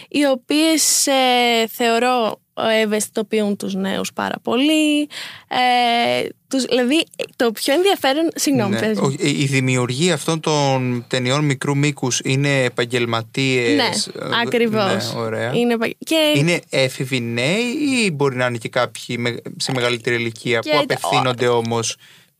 οι 0.09 0.25
οποίες 0.25 1.07
ε, 1.07 1.67
θεωρώ 1.67 2.25
ε, 2.27 2.46
ευαισθητοποιούν 2.81 3.55
τους 3.57 3.73
νέους 3.75 4.13
πάρα 4.13 4.35
πολύ. 4.41 5.01
Ε, 5.47 6.27
τους, 6.47 6.63
δηλαδή 6.65 7.03
το 7.35 7.51
πιο 7.51 7.73
ενδιαφέρον... 7.73 8.29
Συγγνώμη, 8.35 8.73
Ναι. 8.73 8.79
πες 8.79 8.99
μου. 8.99 9.05
Ο- 9.19 9.23
Η 9.25 9.29
η 9.41 9.45
δημιουργία 9.45 10.13
αυτών 10.13 10.39
των 10.39 11.05
ταινιών 11.07 11.45
μικρού 11.45 11.77
μήκους 11.77 12.19
είναι 12.23 12.63
επαγγελματίες. 12.63 14.09
Ναι, 14.15 14.29
ακριβώς. 14.45 15.13
Ναι, 15.13 15.19
ωραία. 15.19 15.51
Είναι, 15.55 15.73
επα- 15.73 15.95
και 15.99 16.33
Είναι 16.35 16.61
έφηβοι 16.69 17.19
νέοι 17.19 17.63
ή 18.05 18.11
μπορεί 18.13 18.35
να 18.35 18.45
είναι 18.45 18.57
και 18.57 18.69
κάποιοι 18.69 19.15
με- 19.19 19.35
σε 19.57 19.71
μεγαλύτερη 19.71 20.15
ηλικία 20.15 20.59
Και 20.59 20.69
που 20.69 20.75
τα- 20.75 20.83
απευθύνονται 20.83 21.47
όμως 21.47 21.95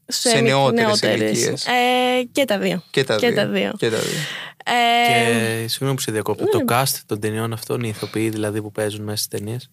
σε 0.07 0.29
μικ- 0.41 0.43
νεότερες 0.53 0.86
νεότερες. 1.01 1.31
ηλικίες; 1.31 1.65
Ε, 1.65 2.24
και 2.31 2.45
τα 2.45 2.57
δύο. 2.59 2.83
Και 2.91 3.03
τα 3.03 3.17
δύο. 3.17 3.33
τα 3.33 3.47
δύο. 3.47 3.71
Και 3.77 3.89
τα 3.89 3.97
δύο. 3.97 4.19
Ε, 4.65 5.07
Και 5.62 5.67
συγγνώμη 5.67 5.95
που 5.95 6.01
σε 6.01 6.12
διακόπτω. 6.12 6.45
Το 6.45 6.59
cast 6.67 6.95
των 7.05 7.19
ταινιών 7.19 7.53
αυτών, 7.53 7.81
οι 7.83 7.89
ηθοποιοί 7.95 8.29
δηλαδή 8.29 8.62
που 8.62 8.71
παίζουν 8.71 9.03
μέσα 9.03 9.17
στις 9.24 9.27
ταινίες. 9.39 9.69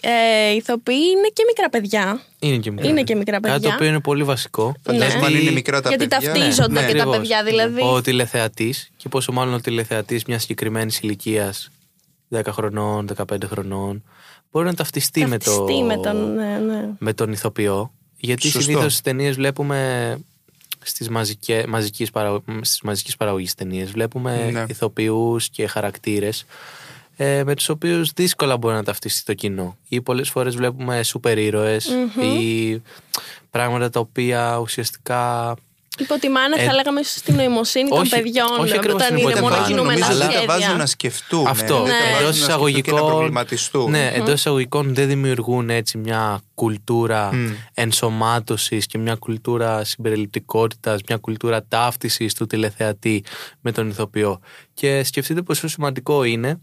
Ε, 0.00 0.50
ηθοποιοί 0.54 0.96
είναι 1.16 1.28
και 1.32 1.42
μικρά 1.46 1.70
παιδιά. 1.70 2.22
Είναι 2.38 2.56
και 2.56 2.70
μικρά. 2.70 2.88
Είναι 2.88 3.02
και 3.02 3.14
μικρά 3.14 3.40
Κάτι 3.40 3.52
παιδιά. 3.52 3.68
το 3.68 3.74
οποίο 3.74 3.86
είναι 3.86 4.00
πολύ 4.00 4.24
βασικό. 4.24 4.74
Φαντάζομαι 4.82 5.26
αν 5.26 5.34
είναι 5.34 5.50
μικρά 5.50 5.80
τα 5.80 5.88
Γιατί 5.88 6.08
παιδιά. 6.08 6.30
ταυτίζονται 6.32 6.80
ναι, 6.80 6.86
και 6.86 6.92
ναι. 6.92 6.98
τα 6.98 7.04
Ακριβώς. 7.04 7.16
παιδιά 7.16 7.44
δηλαδή. 7.44 7.80
Ο 7.82 8.00
τηλεθεατής 8.00 8.90
και 8.96 9.08
πόσο 9.08 9.32
μάλλον 9.32 9.54
ο 9.54 9.60
τηλεθεατής 9.60 10.24
μιας 10.24 10.42
συγκεκριμένης 10.42 10.98
ηλικίας 11.00 11.70
10 12.34 12.40
χρονών, 12.50 13.08
15 13.32 13.36
χρονών 13.46 14.02
μπορεί 14.50 14.66
να 14.66 14.74
ταυτιστεί, 14.74 15.26
με, 15.26 15.38
το, 15.38 15.56
Ταυτιστεί 15.56 15.82
με 15.82 15.96
τον, 15.96 16.34
ναι, 16.34 16.58
ναι. 16.66 16.88
με 16.98 17.12
τον 17.12 17.32
ηθοποιό. 17.32 17.92
Γιατί 18.16 18.42
Σωστό. 18.42 18.60
συνήθως 18.60 18.90
στις 18.92 19.00
ταινίες 19.04 19.34
βλέπουμε 19.34 20.18
στις, 20.82 21.08
μαζικές, 21.08 21.64
μαζικής 21.66 22.10
παρα, 22.10 22.40
στις 22.60 22.80
μαζικής 22.82 23.16
παραγωγής 23.16 23.54
ταινίες 23.54 23.90
βλέπουμε 23.90 24.50
Ναι. 24.52 24.64
ηθοποιούς 24.68 25.48
και 25.48 25.66
χαρακτήρες 25.66 26.44
ε, 27.24 27.44
με 27.44 27.54
τους 27.54 27.68
οποίους 27.68 28.10
δύσκολα 28.12 28.56
μπορεί 28.56 28.74
να 28.74 28.82
ταυτιστεί 28.84 29.24
το 29.24 29.34
κοινό 29.34 29.76
ή 29.88 30.00
πολλές 30.00 30.30
φορές 30.30 30.56
βλέπουμε 30.56 31.02
σούπερ 31.02 31.38
ήρωες 31.38 31.88
ή 32.22 32.82
πράγματα 33.50 33.90
τα 33.90 34.00
οποία 34.00 34.56
ουσιαστικά 34.60 35.54
Υποτιμάνε, 35.98 36.56
Ε, 36.58 36.64
θα 36.64 36.74
λέγαμε, 36.74 37.00
ίσως 37.00 37.22
την 37.22 37.34
νοημοσύνη 37.34 37.88
των 37.88 37.98
όχι- 37.98 38.10
παιδιών. 38.10 38.46
όχι 38.60 38.74
ακριβώς 38.76 38.94
όταν 39.02 39.06
την 39.06 39.16
είναι 39.16 39.26
μόνο 39.26 39.38
υποτιμάνε. 39.46 39.66
κινούμενα 39.66 39.98
Νομίζω 39.98 40.16
ότι 40.16 40.26
τα 40.26 40.30
σχέδια. 40.30 40.46
βάζουν 40.58 40.76
να 40.76 40.86
σκεφτούν. 40.86 41.46
Αυτό. 41.46 41.78
ναι, 41.82 41.88
τα 41.88 41.94
βάζουν 42.12 42.18
Εντός 42.20 42.22
να 42.22 42.32
σκεφτούν 42.32 42.32
και 42.32 42.40
να 42.40 42.46
εισαγωγικών. 42.86 43.06
προβληματιστούν. 43.10 43.90
Ναι, 43.90 44.10
εντός 44.14 44.34
εισαγωγικών 44.34 44.94
δεν 44.94 45.08
δημιουργούν 45.08 45.70
έτσι 45.70 45.98
μια 45.98 46.40
κουλτούρα 46.54 47.34
Μμ. 47.34 47.50
ενσωμάτωσης 47.74 48.86
και 48.86 48.98
μια 48.98 49.14
κουλτούρα 49.14 49.84
συμπεριληπτικότητας, 49.84 51.00
μια 51.08 51.16
κουλτούρα 51.16 51.64
ταύτισης 51.68 52.34
του 52.34 52.46
τηλεθεατή 52.46 53.24
με 53.60 53.72
τον 53.72 53.88
ηθοποιό. 53.88 54.40
Και 54.74 55.02
σκεφτείτε 55.04 55.42
πόσο 55.42 55.68
σημαντικό 55.68 56.24
είναι 56.24 56.58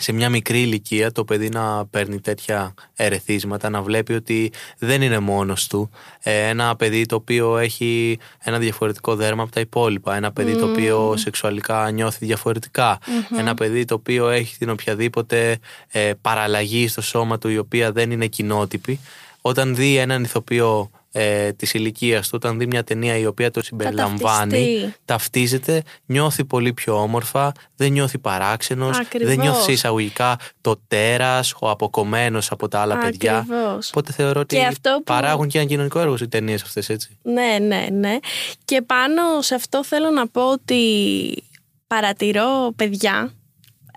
σε 0.00 0.12
μια 0.12 0.28
μικρή 0.28 0.60
ηλικία 0.60 1.12
το 1.12 1.24
παιδί 1.24 1.48
να 1.48 1.86
παίρνει 1.86 2.20
τέτοια 2.20 2.74
ερεθίσματα, 2.94 3.70
να 3.70 3.82
βλέπει 3.82 4.14
ότι 4.14 4.52
δεν 4.78 5.02
είναι 5.02 5.18
μόνος 5.18 5.66
του. 5.66 5.90
Ε, 6.22 6.48
ένα 6.48 6.76
παιδί 6.76 7.06
το 7.06 7.14
οποίο 7.14 7.58
έχει 7.58 8.18
ένα 8.38 8.58
διαφορετικό 8.58 9.16
δέρμα 9.16 9.42
από 9.42 9.52
τα 9.52 9.60
υπόλοιπα. 9.60 10.16
Ένα 10.16 10.32
παιδί 10.32 10.56
το 10.56 10.66
οποίο 10.70 11.14
σεξουαλικά 11.16 11.90
νιώθει 11.90 12.26
διαφορετικά. 12.26 12.98
Ένα 13.38 13.54
παιδί 13.54 13.84
το 13.84 13.94
οποίο 13.94 14.28
έχει 14.28 14.58
την 14.58 14.70
οποιαδήποτε 14.70 15.58
ε, 15.88 16.12
παραλλαγή 16.20 16.88
στο 16.88 17.00
σώμα 17.00 17.38
του 17.38 17.48
η 17.48 17.58
οποία 17.58 17.92
δεν 17.92 18.10
είναι 18.10 18.26
κοινότυπη. 18.26 19.00
Όταν 19.40 19.74
δει 19.74 19.96
έναν 19.96 20.24
ηθοποιό 20.24 20.90
ε, 21.20 21.52
της 21.52 21.74
ηλικίας 21.74 22.24
του, 22.28 22.32
όταν 22.42 22.58
δει 22.58 22.66
μια 22.66 22.84
ταινία 22.84 23.16
η 23.16 23.26
οποία 23.26 23.50
το 23.50 23.62
συμπεριλαμβάνει, 23.62 24.50
ταυτιστεί. 24.50 24.94
ταυτίζεται, 25.04 25.82
νιώθει 26.06 26.44
πολύ 26.44 26.72
πιο 26.72 27.02
όμορφα, 27.02 27.52
δεν 27.76 27.92
νιώθει 27.92 28.18
παράξενος, 28.18 28.98
Ακριβώς. 28.98 29.28
δεν 29.28 29.38
νιώθει 29.44 29.62
σε 29.62 29.72
εισαγωγικά 29.72 30.38
το 30.60 30.80
τέρας, 30.88 31.54
ο 31.60 31.70
αποκομμένος 31.70 32.50
από 32.50 32.68
τα 32.68 32.80
άλλα 32.80 32.98
παιδιά. 32.98 33.38
Ακριβώς. 33.38 33.88
Οπότε 33.88 34.12
θεωρώ 34.12 34.40
ότι 34.40 34.56
Και 34.56 34.64
αυτό 34.64 34.94
που- 34.96 35.02
παράγουν 35.02 35.48
και 35.48 35.58
ένα 35.58 35.66
κοινωνικό 35.66 35.98
έργο 36.00 36.16
οι 36.20 36.28
ταινίες 36.28 36.62
αυτές 36.62 36.88
έτσι. 36.88 37.18
Ναι, 37.22 37.56
ναι, 37.60 37.86
ναι. 37.92 38.18
Και 38.64 38.82
πάνω 38.82 39.22
σε 39.42 39.54
αυτό 39.54 39.84
θέλω 39.84 40.10
να 40.10 40.28
πω 40.28 40.50
ότι 40.50 41.42
παρατηρώ 41.86 42.72
παιδιά 42.76 43.32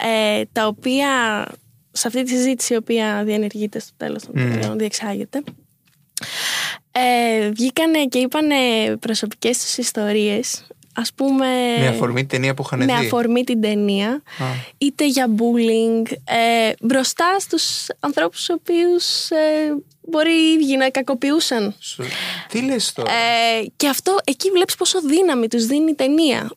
ε, 0.04 0.44
τα 0.51 0.68
οποία 0.68 1.08
σε 1.92 2.08
αυτή 2.08 2.24
τη 2.24 2.30
συζήτηση 2.30 2.74
η 2.74 2.78
οποία 2.78 3.24
διενεργείται 3.25 3.80
στο 3.80 3.92
τέλος 3.98 4.24
των 4.24 4.34
ταινιών, 4.34 4.78
διεξάγεται 4.78 5.44
ε, 6.92 7.50
βγήκανε 7.50 8.06
και 8.06 8.18
είπανε 8.20 8.56
προσωπικές 9.00 9.58
τους 9.60 9.78
ιστορίες 9.78 10.64
ας 10.96 11.14
πούμε 11.14 11.46
Με 11.80 11.88
αφορμή 11.88 12.20
την 12.20 12.28
ταινία 12.30 12.54
που 12.54 12.64
είχαν 12.66 12.80
με 12.80 12.86
δει. 12.86 12.92
αφορμή 13.06 13.44
την 13.44 13.62
ταινία 13.62 14.22
είτε 14.78 15.08
για 15.08 15.28
bullying 15.38 16.12
ε, 16.24 16.72
μπροστά 16.82 17.36
στους 17.40 17.88
ανθρώπους 18.00 18.38
τους 18.38 18.50
οποίους 18.50 19.30
ε, 19.30 19.76
μπορεί 20.02 20.32
οι 20.32 20.52
ίδιοι 20.54 20.78
να 20.78 20.90
κακοποιούσαν 20.90 21.76
Σου- 21.80 22.04
Τι 22.50 22.62
λες 22.62 22.94
τώρα; 22.94 23.12
ε, 23.12 23.66
και 23.76 23.88
αυτό 23.88 24.18
εκεί 24.24 24.50
βλέπεις 24.50 24.76
πόσο 24.76 25.02
δύναμη 25.02 25.48
τους 25.48 25.66
δίνει 25.66 25.92
η 25.92 25.96
ταινία. 25.96 26.52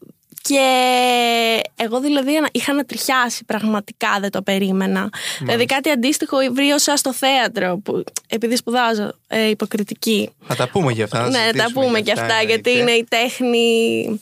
Και 0.49 1.61
εγώ 1.77 2.01
δηλαδή 2.01 2.37
ανα- 2.37 2.49
είχα 2.53 2.73
ανατριχιάσει 2.73 3.45
πραγματικά, 3.45 4.17
δεν 4.21 4.31
το 4.31 4.43
περίμενα. 4.43 5.09
Δηλαδή 5.39 5.65
κάτι 5.65 5.91
αντίστοιχο 5.91 6.37
βρίωσα 6.53 6.97
στο 6.97 7.13
θέατρο, 7.13 7.81
που, 7.85 8.05
επειδή 8.29 8.57
σπουδάζω 8.57 9.13
ε, 9.27 9.49
υποκριτική. 9.49 10.31
Θα 10.47 10.55
τα 10.57 10.69
πούμε 10.69 10.93
για 10.93 11.05
αυτά. 11.05 11.19
να 11.21 11.27
ναι, 11.29 11.33
τα 11.33 11.41
συζητήσουμε 11.43 11.85
πούμε 11.87 11.99
για 11.99 12.15
και 12.15 12.21
αυτά, 12.21 12.35
εννοείται. 12.35 12.53
γιατί 12.71 12.81
είναι 12.81 12.91
η 12.93 13.05
τέχνη. 13.09 14.21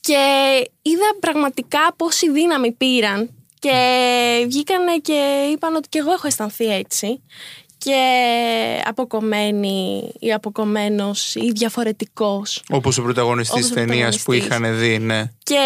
Και 0.00 0.18
είδα 0.82 1.16
πραγματικά 1.20 1.94
πόση 1.96 2.30
δύναμη 2.30 2.72
πήραν 2.72 3.30
και 3.58 3.74
βγήκανε 4.46 4.98
και 5.02 5.48
είπαν 5.52 5.74
ότι 5.74 5.88
και 5.88 5.98
εγώ 5.98 6.12
έχω 6.12 6.26
αισθανθεί 6.26 6.66
έτσι 6.74 7.20
και 7.84 8.82
αποκομμένη 8.84 10.10
ή 10.18 10.32
αποκομμένος 10.32 11.34
ή 11.34 11.50
διαφορετικός. 11.54 12.62
Όπως 12.70 12.98
ο 12.98 13.02
πρωταγωνιστής 13.02 13.52
Όπως 13.54 13.66
της 13.66 13.70
ο 13.70 13.74
ταινίας 13.86 14.16
που 14.18 14.22
πρωταγωνιστής. 14.24 14.58
είχαν 14.58 14.78
δει, 14.78 14.98
ναι. 14.98 15.22
Και 15.42 15.58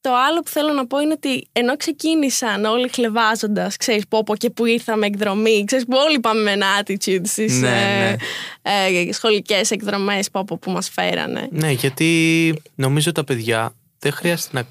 το 0.00 0.10
άλλο 0.28 0.40
που 0.40 0.48
θέλω 0.50 0.72
να 0.72 0.86
πω 0.86 0.98
είναι 1.00 1.12
ότι 1.12 1.46
ενώ 1.52 1.76
ξεκίνησαν 1.76 2.64
όλοι 2.64 2.88
χλεβάζοντας, 2.88 3.76
ξέρεις 3.76 4.06
πω 4.08 4.22
πω 4.24 4.36
και 4.36 4.50
που 4.50 4.64
ήρθαμε 4.66 5.06
εκδρομή, 5.06 5.64
ξέρεις 5.64 5.84
που 5.84 5.96
όλοι 6.08 6.20
πάμε 6.20 6.42
με 6.42 6.50
ένα 6.50 6.66
attitude 6.82 7.20
στις 7.24 7.60
Ναι, 7.60 7.68
ναι. 7.68 8.16
ε, 8.62 9.00
ε, 9.08 9.12
σχολικές 9.12 9.70
εκδρομές 9.70 10.30
πω 10.30 10.44
πω 10.44 10.58
που 10.58 10.70
μας 10.70 10.88
φέρανε. 10.90 11.48
Ναι, 11.50 11.70
γιατί 11.70 12.54
νομίζω 12.74 13.12
τα 13.12 13.24
παιδιά 13.24 13.74
δεν 13.98 14.12
χρειάζεται 14.12 14.48
να, 14.52 14.66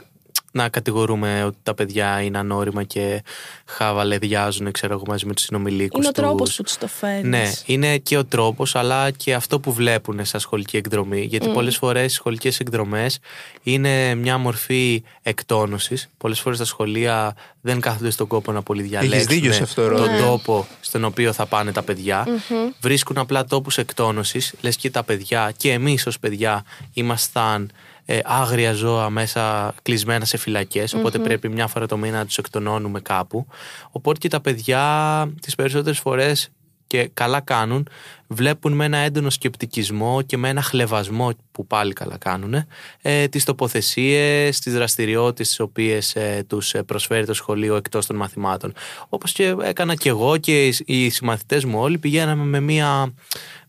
να 0.52 0.70
κατηγορούμε 0.70 1.44
ότι 1.44 1.58
τα 1.64 1.74
παιδιά 1.74 2.22
είναι 2.22 2.38
ανώριμα 2.38 2.84
και 2.84 3.24
χαβαλεδιάζουν, 3.66 4.72
ξέρω 4.72 4.94
εγώ, 4.94 5.04
μαζί 5.08 5.26
με 5.26 5.34
τους 5.34 5.44
συνομιλίκους 5.44 5.98
Είναι 6.00 6.08
ο 6.08 6.12
τους. 6.12 6.24
τρόπος 6.24 6.56
που 6.56 6.64
τους 6.64 6.78
το 6.78 6.88
φέρνεις. 6.88 7.24
Ναι, 7.30 7.52
είναι 7.66 7.98
και 7.98 8.18
ο 8.18 8.26
τρόπος, 8.26 8.76
αλλά 8.76 9.12
και 9.12 9.34
αυτό 9.34 9.60
που 9.60 9.74
βλέπουν 9.74 10.26
σαν 10.26 10.40
σχολική 10.40 10.78
εκδρομή. 10.78 11.22
Γιατί 11.22 11.48
Mm. 11.50 11.54
πολλές 11.54 11.78
φορές 11.78 12.12
οι 12.12 12.16
σχολικές 12.16 12.60
εκδρομές 12.60 13.20
είναι 13.64 14.16
μια 14.16 14.38
μορφή 14.38 15.04
εκτόνωσης. 15.22 16.10
Πολλές 16.18 16.40
φορές 16.40 16.58
τα 16.58 16.66
σχολεία 16.66 17.36
δεν 17.62 17.80
κάθονται 17.80 18.10
στον 18.10 18.28
κόπο 18.28 18.52
να 18.52 18.62
πολύ 18.62 18.82
διαλέξουν 18.82 19.28
δίκιο 19.28 19.52
σε 19.52 19.64
αυτό, 19.64 19.82
τον 19.82 19.98
Ρόδη. 19.98 20.22
τόπο 20.24 20.68
στον 20.82 21.04
οποίο 21.04 21.34
θα 21.34 21.46
πάνε 21.46 21.72
τα 21.72 21.82
παιδιά. 21.84 22.24
Mm-hmm. 22.28 22.74
Βρίσκουν 22.82 23.18
απλά 23.18 23.46
τόπους 23.46 23.78
εκτόνωσης. 23.78 24.54
Λες 24.62 24.76
και 24.76 24.90
τα 24.92 25.04
παιδιά 25.04 25.54
και 25.58 25.72
εμείς 25.72 26.08
ως 26.08 26.20
παιδιά 26.20 26.64
ήμασταν 26.94 27.72
ε, 28.06 28.20
άγρια 28.24 28.74
ζώα 28.74 29.10
μέσα 29.10 29.74
κλεισμένα 29.82 30.26
σε 30.26 30.38
φυλακές 30.38 30.94
οπότε 30.94 31.20
πρέπει 31.20 31.50
μια 31.50 31.68
φορά 31.68 31.86
το 31.86 31.98
μήνα 31.98 32.18
να 32.18 32.26
τους 32.26 32.38
εκτονώνουμε 32.38 33.00
κάπου. 33.00 33.48
Οπότε 33.92 34.20
και 34.20 34.28
τα 34.28 34.42
παιδιά 34.42 35.32
τις 35.42 35.56
περισσότερες 35.56 36.00
φορές 36.00 36.50
και 36.92 37.10
καλά 37.14 37.40
κάνουν 37.40 37.88
βλέπουν 38.28 38.74
με 38.74 38.86
ένα 38.86 38.98
έντονο 38.98 39.30
σκεπτικισμό 39.30 40.22
και 40.22 40.38
με 40.38 40.50
ένα 40.50 40.62
χλεβασμό 40.62 41.32
που 41.52 41.68
πάλι 41.68 41.94
καλά 41.94 42.18
κάνουν 42.18 42.66
ε, 43.02 43.28
τις 43.28 43.44
τοποθεσίες, 43.44 44.60
τις 44.60 44.74
δραστηριότητες 44.74 45.48
τις 45.48 45.60
οποίες 45.60 46.16
ε, 46.16 46.46
τους 46.48 46.74
ε, 46.74 46.84
προσφέρει 46.84 47.26
το 47.26 47.34
σχολείο 47.34 47.76
εκτός 47.76 48.06
των 48.06 48.16
μαθημάτων. 48.16 48.74
Όπως 49.10 49.32
και 49.32 49.56
έκανα 49.62 49.96
και 49.96 50.10
εγώ 50.10 50.38
και 50.38 50.68
οι, 50.68 50.76
οι 50.86 51.10
συμμαθητές 51.10 51.66
μου 51.66 51.80
όλοι 51.80 51.98
πηγαίναμε 51.98 52.44
με 52.44 52.60
μια 52.60 53.14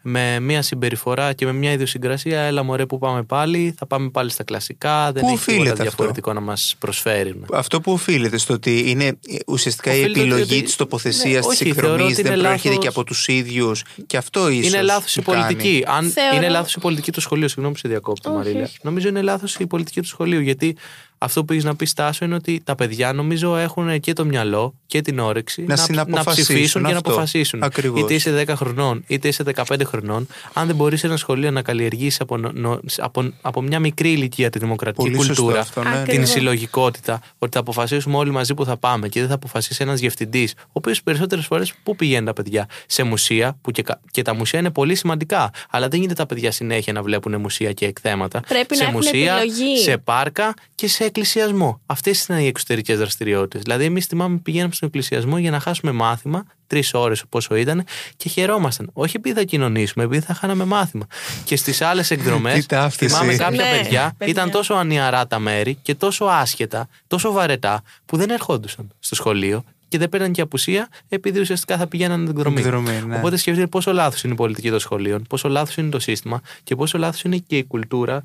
με 0.03 0.41
μια 0.41 0.63
συμπεριφορά 0.63 1.33
και 1.33 1.45
με 1.45 1.53
μια 1.53 1.73
ιδιοσυγκρασία. 1.73 2.41
Έλα, 2.41 2.63
μωρέ, 2.63 2.87
που 2.87 2.99
πάμε 2.99 3.23
πάλι. 3.23 3.75
Θα 3.79 3.87
πάμε 3.87 4.11
πάλι 4.11 4.31
στα 4.31 4.45
κλασικά. 4.45 5.13
Δεν 5.13 5.23
Πού 5.23 5.27
έχει 5.29 5.37
οφείλεται 5.37 5.63
τίποτα 5.63 5.73
αυτό; 5.83 5.83
διαφορετικό 5.97 6.33
να 6.33 6.41
μας 6.41 6.75
προσφέρουν. 6.79 7.47
Αυτό 7.53 7.81
που 7.81 7.93
οφείλεται 7.93 8.39
στο 8.39 8.55
ότι 8.55 8.91
είναι 8.91 9.19
ουσιαστικά 9.47 9.95
η 9.95 9.99
Οφείλεται 10.01 10.21
επιλογή 10.21 10.43
ότι- 10.55 10.63
της 10.63 10.77
τοποθεσίας 10.77 11.45
Ναι, 11.47 11.51
της 11.53 11.61
όχι, 11.61 11.73
θεωρώ 11.73 11.89
εκδρομής 11.93 12.13
ότι 12.13 12.23
δεν 12.23 12.33
είναι 12.33 12.41
προέρχεται 12.43 12.69
λάθος. 12.69 12.83
και 12.85 12.89
από 12.91 13.05
τους 13.05 13.29
ίδιους 13.29 13.85
και 14.07 14.17
αυτό 14.17 14.49
ίσως 14.49 14.73
Είναι 14.73 14.83
λάθος 14.83 15.17
η 15.17 15.23
που 15.23 15.31
κάνει. 15.31 15.43
πολιτική. 15.45 15.85
Αν 15.87 16.11
Θεωρώ- 16.11 16.37
είναι 16.37 16.49
λάθος 16.49 16.75
η 16.75 16.79
πολιτική 16.81 17.13
του 17.13 17.21
σχολείου, 17.21 17.49
συγγνώμη 17.49 17.73
που 17.73 17.79
σε 17.79 17.89
διακόπτω, 17.89 18.29
Όχι, 18.31 18.39
Μαρίλια. 18.39 18.63
όχι. 18.63 18.79
Νομίζω 18.83 19.09
είναι 19.09 19.23
λάθος 19.23 19.57
η 19.59 19.67
πολιτική 19.67 20.01
του 20.01 20.07
σχολείου. 20.07 20.41
Γιατί 20.41 20.77
αυτό 21.23 21.45
που 21.45 21.53
έχεις 21.53 21.65
να 21.65 21.77
πεις 21.77 21.91
Στάσο 21.91 22.25
είναι 22.25 22.35
ότι 22.35 22.61
τα 22.65 22.75
παιδιά 22.75 23.13
νομίζω 23.13 23.57
έχουν 23.57 24.01
και 24.01 24.13
το 24.13 24.25
μυαλό 24.25 24.75
και 24.87 25.01
την 25.01 25.19
όρεξη 25.19 25.63
Να 25.63 25.77
συναποφασίσουν 25.77 26.55
ψηφίσουν 26.55 26.83
και 26.85 26.91
να 26.91 26.97
αυτό. 26.97 27.11
αποφασίσουν. 27.11 27.63
Ακριβώς. 27.63 28.01
Είτε 28.01 28.15
είσαι 28.15 28.45
10 28.49 28.53
χρονών, 28.57 29.05
είτε 29.07 29.29
είσαι 29.29 29.43
15 29.55 29.81
χρονών, 29.85 30.27
αν 30.53 30.67
δεν 30.67 30.77
μπορείς 30.77 31.01
σε 31.01 31.07
ένα 31.07 31.17
σχολείο 31.17 31.51
να 31.51 31.63
καλλιεργήσει 31.63 32.19
από, 32.21 32.37
νο- 32.37 32.51
νο- 32.55 32.81
από, 32.99 33.33
από 33.41 33.63
μια 33.63 33.81
μικρή 33.81 34.11
ηλικία 34.13 34.51
τη 34.51 34.59
δημοκρατική 34.59 35.11
Πολύ 35.11 35.17
σωστό 35.25 35.35
κουλτούρα, 35.43 35.61
αυτό, 35.61 35.83
ναι. 35.83 35.91
την 35.91 35.99
Ακριβώς. 36.01 36.29
συλλογικότητα, 36.29 37.21
ότι 37.39 37.53
θα 37.53 37.61
αποφασίσουμε 37.61 38.17
όλοι 38.17 38.31
μαζί 38.31 38.55
που 38.55 38.65
θα 38.65 38.77
πάμε 38.77 39.09
και 39.09 39.21
δεν 39.21 39.29
θα 39.29 39.35
αποφασίσει 39.35 39.83
ένας 39.83 40.01
διευθυντή, 40.01 40.49
ο 40.59 40.71
οποίος 40.73 41.03
περισσότερες 41.03 41.47
φορές 41.47 41.73
πού 41.83 41.97
πηγαίνουν 41.97 42.25
τα 42.27 42.33
παιδιά, 42.33 42.67
σε 42.87 43.03
μουσεία, 43.03 43.57
που 43.63 43.71
και, 43.71 43.83
κα- 43.83 44.01
και 44.11 44.23
τα 44.23 44.35
μουσεία 44.35 44.59
είναι 44.59 44.71
πολύ 44.71 44.95
σημαντικά. 44.95 45.51
Αλλά 45.71 45.89
δεν 45.89 45.99
γίνεται 46.01 46.15
τα 46.15 46.27
παιδιά 46.27 46.51
συνέχεια 46.51 46.93
να 46.93 47.03
βλέπουν 47.03 47.41
μουσεία 47.41 47.73
και 47.73 47.87
εκθέματα. 47.87 48.41
Πρέπει 48.49 48.77
σε 48.77 48.83
να 48.83 48.89
έχουν 48.89 49.01
μουσεία, 49.01 49.35
επιλογή. 49.35 49.77
σε 49.79 49.99
πάρκα 49.99 50.55
και 50.75 50.89
σε 50.89 51.05
εκκλησιασμό. 51.17 51.81
Αυτές 51.87 52.27
είναι 52.27 52.43
οι 52.43 52.47
εξωτερικές 52.47 52.99
δραστηριότητες. 52.99 53.63
Δηλαδή, 53.63 53.85
εμείς 53.85 54.07
θυμάμαι 54.07 54.37
πηγαίναμε 54.39 54.73
στον 54.75 54.89
εκκλησιασμό 54.89 55.39
για 55.39 55.51
να 55.51 55.61
χάσουμε 55.61 55.93
μάθημα, 55.93 56.45
τρεις 56.67 56.95
ώρες 56.95 57.23
πόσο 57.29 57.55
ήταν, 57.55 57.85
και 58.17 58.29
χαιρόμασταν. 58.29 58.91
Όχι 58.93 59.17
επειδή 59.17 59.35
θα 59.39 59.45
κοινωνήσουμε, 59.45 60.05
επειδή 60.05 60.25
θα 60.25 60.35
χάναμε 60.35 60.65
μάθημα. 60.65 61.07
Και 61.45 61.57
στις 61.57 61.81
άλλες 61.83 62.11
εκδρομές, 62.17 62.55
Τι 62.55 62.67
ταύτιση. 62.67 63.11
θυμάμαι 63.15 63.37
κάποια 63.37 63.65
Ναι, 63.65 63.71
παιδιά, 63.83 64.15
παιδιά. 64.19 64.33
ήταν 64.33 64.51
τόσο 64.51 64.75
ανιαρά 64.75 65.27
τα 65.27 65.39
μέρη 65.39 65.75
και 65.83 65.95
τόσο 65.95 66.25
άσχετα, 66.25 66.89
τόσο 67.07 67.33
βαρετά, 67.33 67.83
που 68.07 68.17
δεν 68.17 68.31
ερχόντουσαν 68.31 68.89
στο 68.99 69.15
σχολείο 69.15 69.65
και 69.89 69.99
δεν 69.99 70.09
παίρναν 70.09 70.33
και 70.33 70.41
απουσία 70.41 70.89
επειδή 71.09 71.41
ουσιαστικά 71.41 71.77
θα 71.77 71.87
πηγαίναν 71.87 72.27
εκδρομή. 72.27 72.59
Εκδρομή, 72.61 73.03
ναι. 73.07 73.17
Οπότε 73.17 73.37
σκεφτείτε 73.37 73.67
πόσο 73.67 73.93
λάθος 73.93 74.23
είναι 74.25 74.33
η 74.33 74.37
πολιτική 74.37 74.71
των 74.71 74.79
σχολείων, 74.79 75.23
πόσο 75.29 75.49
λάθος 75.49 75.77
είναι 75.77 75.91
το 75.91 75.99
σύστημα 75.99 76.41
και 76.65 76.77
πόσο 76.77 76.99
λάθος 76.99 77.23
είναι 77.23 77.37
και 77.37 77.57
η 77.57 77.65
κουλτούρα 77.65 78.23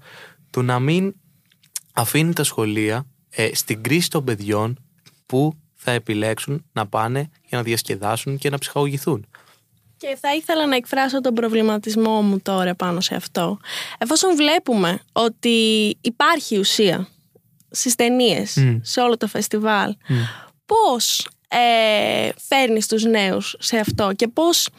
του 0.50 0.62
να 0.64 0.80
μην 0.80 1.14
αφήνει 1.98 2.34
τα 2.34 2.44
σχολεία 2.44 3.06
ε, 3.30 3.50
στην 3.54 3.84
κρίση 3.84 4.10
των 4.10 4.24
παιδιών 4.24 4.80
που 5.26 5.54
θα 5.76 5.92
επιλέξουν 5.92 6.66
να 6.72 6.88
πάνε 6.88 7.30
για 7.48 7.58
να 7.58 7.64
διασκεδάσουν 7.64 8.38
και 8.38 8.50
να 8.50 8.58
ψυχαγωγηθούν. 8.58 9.26
Και 9.98 10.18
θα 10.22 10.36
ήθελα 10.36 10.66
να 10.68 10.76
εκφράσω 10.76 11.22
τον 11.22 11.34
προβληματισμό 11.34 12.22
μου 12.22 12.40
τώρα 12.40 12.76
πάνω 12.76 13.02
σε 13.02 13.16
αυτό. 13.16 13.60
Εφόσον 13.98 14.36
βλέπουμε 14.36 15.00
ότι 15.12 15.98
υπάρχει 16.02 16.60
ουσία 16.60 17.08
στις 17.70 17.96
ταινίες, 17.96 18.58
σε 18.82 19.02
όλο 19.02 19.18
το 19.18 19.28
φεστιβάλ, 19.28 19.96
πώς 20.66 21.28
ε, 21.48 22.30
φέρνεις 22.48 22.88
τους 22.88 23.04
νέους 23.04 23.56
σε 23.60 23.78
αυτό 23.78 24.12
και 24.16 24.28
πώς 24.28 24.70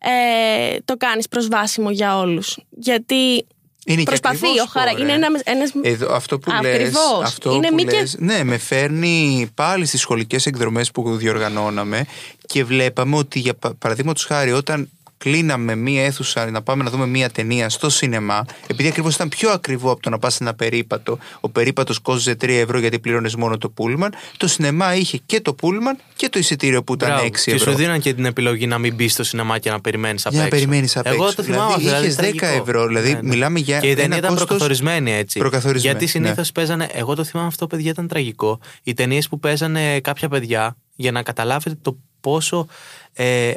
ε, 0.00 0.76
το 0.84 0.96
κάνεις 0.96 1.28
προσβάσιμο 1.28 1.90
για 1.90 2.18
όλους. 2.18 2.58
Γιατί 2.70 3.46
Είναι 3.92 4.02
και 4.02 4.04
προσπαθεί 4.04 4.36
ακριβώς 4.46 4.66
ο 4.66 4.70
χαρά... 4.70 4.90
τώρα, 4.90 5.02
Είναι 5.02 5.12
ε. 5.12 5.14
ένα, 5.14 5.28
ένας... 5.44 5.70
Εδώ, 5.82 6.14
αυτό 6.14 6.38
που 6.38 6.50
λες, 6.62 6.74
Ακριβώς. 6.74 7.22
αυτό 7.22 7.52
Είναι 7.54 7.68
που 7.68 7.74
μη 7.74 7.84
και- 7.84 7.96
λες, 7.98 8.16
ναι, 8.18 8.44
με 8.44 8.58
φέρνει 8.58 9.48
πάλι 9.54 9.86
στις 9.86 10.00
σχολικές 10.00 10.46
εκδρομές 10.46 10.90
που 10.90 11.16
διοργανώναμε 11.16 12.04
και 12.46 12.64
βλέπαμε 12.64 13.16
ότι 13.16 13.38
για 13.38 13.54
πα- 13.54 13.74
παραδείγματος 13.78 14.24
χάρη 14.24 14.52
όταν 14.52 14.88
κλείναμε 15.18 15.74
μία 15.74 16.04
αίθουσα 16.04 16.50
να 16.50 16.62
πάμε 16.62 16.84
να 16.84 16.90
δούμε 16.90 17.06
μία 17.06 17.30
ταινία 17.30 17.68
στο 17.68 17.90
σινεμά, 17.90 18.44
επειδή 18.66 18.88
ακριβώς 18.88 19.14
ήταν 19.14 19.28
πιο 19.28 19.50
ακριβό 19.50 19.90
από 19.90 20.02
το 20.02 20.10
να 20.10 20.18
πας 20.18 20.32
σε 20.34 20.38
ένα 20.42 20.54
περίπατο, 20.54 21.18
ο 21.40 21.48
περίπατος 21.48 21.98
κόστιζε 21.98 22.36
3 22.40 22.48
ευρώ 22.48 22.78
γιατί 22.78 22.98
πλήρωνες 22.98 23.34
μόνο 23.34 23.58
το 23.58 23.68
πούλμαν, 23.70 24.14
το 24.36 24.46
σινεμά 24.46 24.94
είχε 24.94 25.20
και 25.26 25.40
το 25.40 25.54
πούλμαν 25.54 25.98
και 26.16 26.28
το 26.28 26.38
εισιτήριο 26.38 26.82
που 26.84 26.92
ήταν 26.94 27.08
Μπράβο. 27.08 27.24
6 27.26 27.30
Και 27.44 27.50
ευρώ. 27.52 27.70
σου 27.72 27.76
δίναν 27.78 28.00
και 28.00 28.14
την 28.14 28.24
επιλογή 28.24 28.66
να 28.66 28.78
μην 28.78 28.94
μπεις 28.94 29.12
στο 29.12 29.24
σινεμά 29.24 29.58
και 29.58 29.70
να 29.70 29.80
περιμένεις 29.80 30.26
απ' 30.26 30.32
Για 30.32 30.40
να 30.40 30.46
έξω. 30.46 30.58
περιμένεις 30.58 30.96
απ' 30.96 31.06
Εγώ 31.06 31.22
έξω. 31.24 31.36
το 31.36 31.42
θυμάμαι 31.42 31.74
Δηλαδή, 31.76 31.88
αυτό. 31.88 32.02
είχες 32.04 32.14
10 32.14 32.18
τραγικό. 32.18 32.46
ευρώ, 32.62 32.86
δηλαδή 32.86 33.18
μιλάμε 33.22 33.58
για 33.58 33.78
Και 33.80 33.86
η 33.86 33.90
ένα 33.90 34.00
ταινία 34.00 34.16
ήταν 34.16 34.30
κόστος 34.30 34.46
προκαθορισμένη 34.48 35.12
έτσι. 35.12 35.38
προκαθορισμένη, 35.38 35.92
Γιατί 35.98 36.06
συνήθως 36.10 36.46
ναι. 36.46 36.52
παίζανε. 36.52 36.88
Εγώ 36.92 37.14
το 37.14 37.24
θυμάμαι 37.24 37.48
αυτό, 37.48 37.66
παιδιά, 37.66 37.90
ήταν 37.90 38.08
τραγικό. 38.08 38.60
Οι 38.82 38.94
ταινίες 38.94 39.28
που 39.28 39.38
παίζανε 39.38 40.00
κάποια 40.00 40.28
παιδιά 40.28 40.76
για 40.96 41.12
να 41.12 41.22
καταλάβετε 41.22 41.76
το 41.82 41.96
πόσο. 42.20 42.66
Ε, 43.12 43.52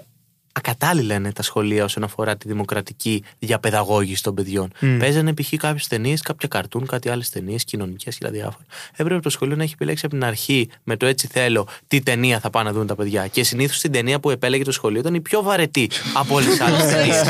Ακατάλληλα 0.53 1.15
είναι 1.15 1.31
τα 1.31 1.43
σχολεία 1.43 1.83
όσον 1.83 2.03
αφορά 2.03 2.35
τη 2.37 2.47
δημοκρατική 2.47 3.23
διαπαιδαγώγηση 3.39 4.23
των 4.23 4.35
παιδιών. 4.35 4.71
Παίζανε 4.99 5.33
π.χ. 5.33 5.53
κάποιες 5.57 5.87
ταινίες, 5.87 6.21
κάποια 6.21 6.47
καρτούν, 6.47 6.85
κάτι 6.85 7.09
άλλες 7.09 7.29
ταινίες, 7.29 7.63
κοινωνικές 7.63 8.17
και 8.17 8.25
τα 8.25 8.31
διάφορα. 8.31 8.65
Έπρεπε 8.95 9.19
το 9.19 9.29
σχολείο 9.29 9.55
να 9.55 9.63
έχει 9.63 9.73
επιλέξει 9.73 10.05
από 10.05 10.15
την 10.15 10.23
αρχή 10.23 10.69
με 10.83 10.95
το 10.97 11.05
έτσι 11.05 11.27
θέλω 11.27 11.67
τι 11.87 12.01
ταινία 12.01 12.39
θα 12.39 12.49
πάνε 12.49 12.69
να 12.69 12.75
δουν 12.75 12.87
τα 12.87 12.95
παιδιά. 12.95 13.27
Και 13.27 13.43
συνήθως 13.43 13.79
την 13.79 13.91
ταινία 13.91 14.19
που 14.19 14.29
επέλεγε 14.29 14.63
το 14.63 14.71
σχολείο 14.71 14.99
ήταν 14.99 15.13
η 15.13 15.21
πιο 15.21 15.41
βαρετή 15.41 15.89
από 16.13 16.35
όλες 16.35 16.47
τις 16.49 16.61
άλλες 16.61 16.85
ταινίες. 16.85 17.23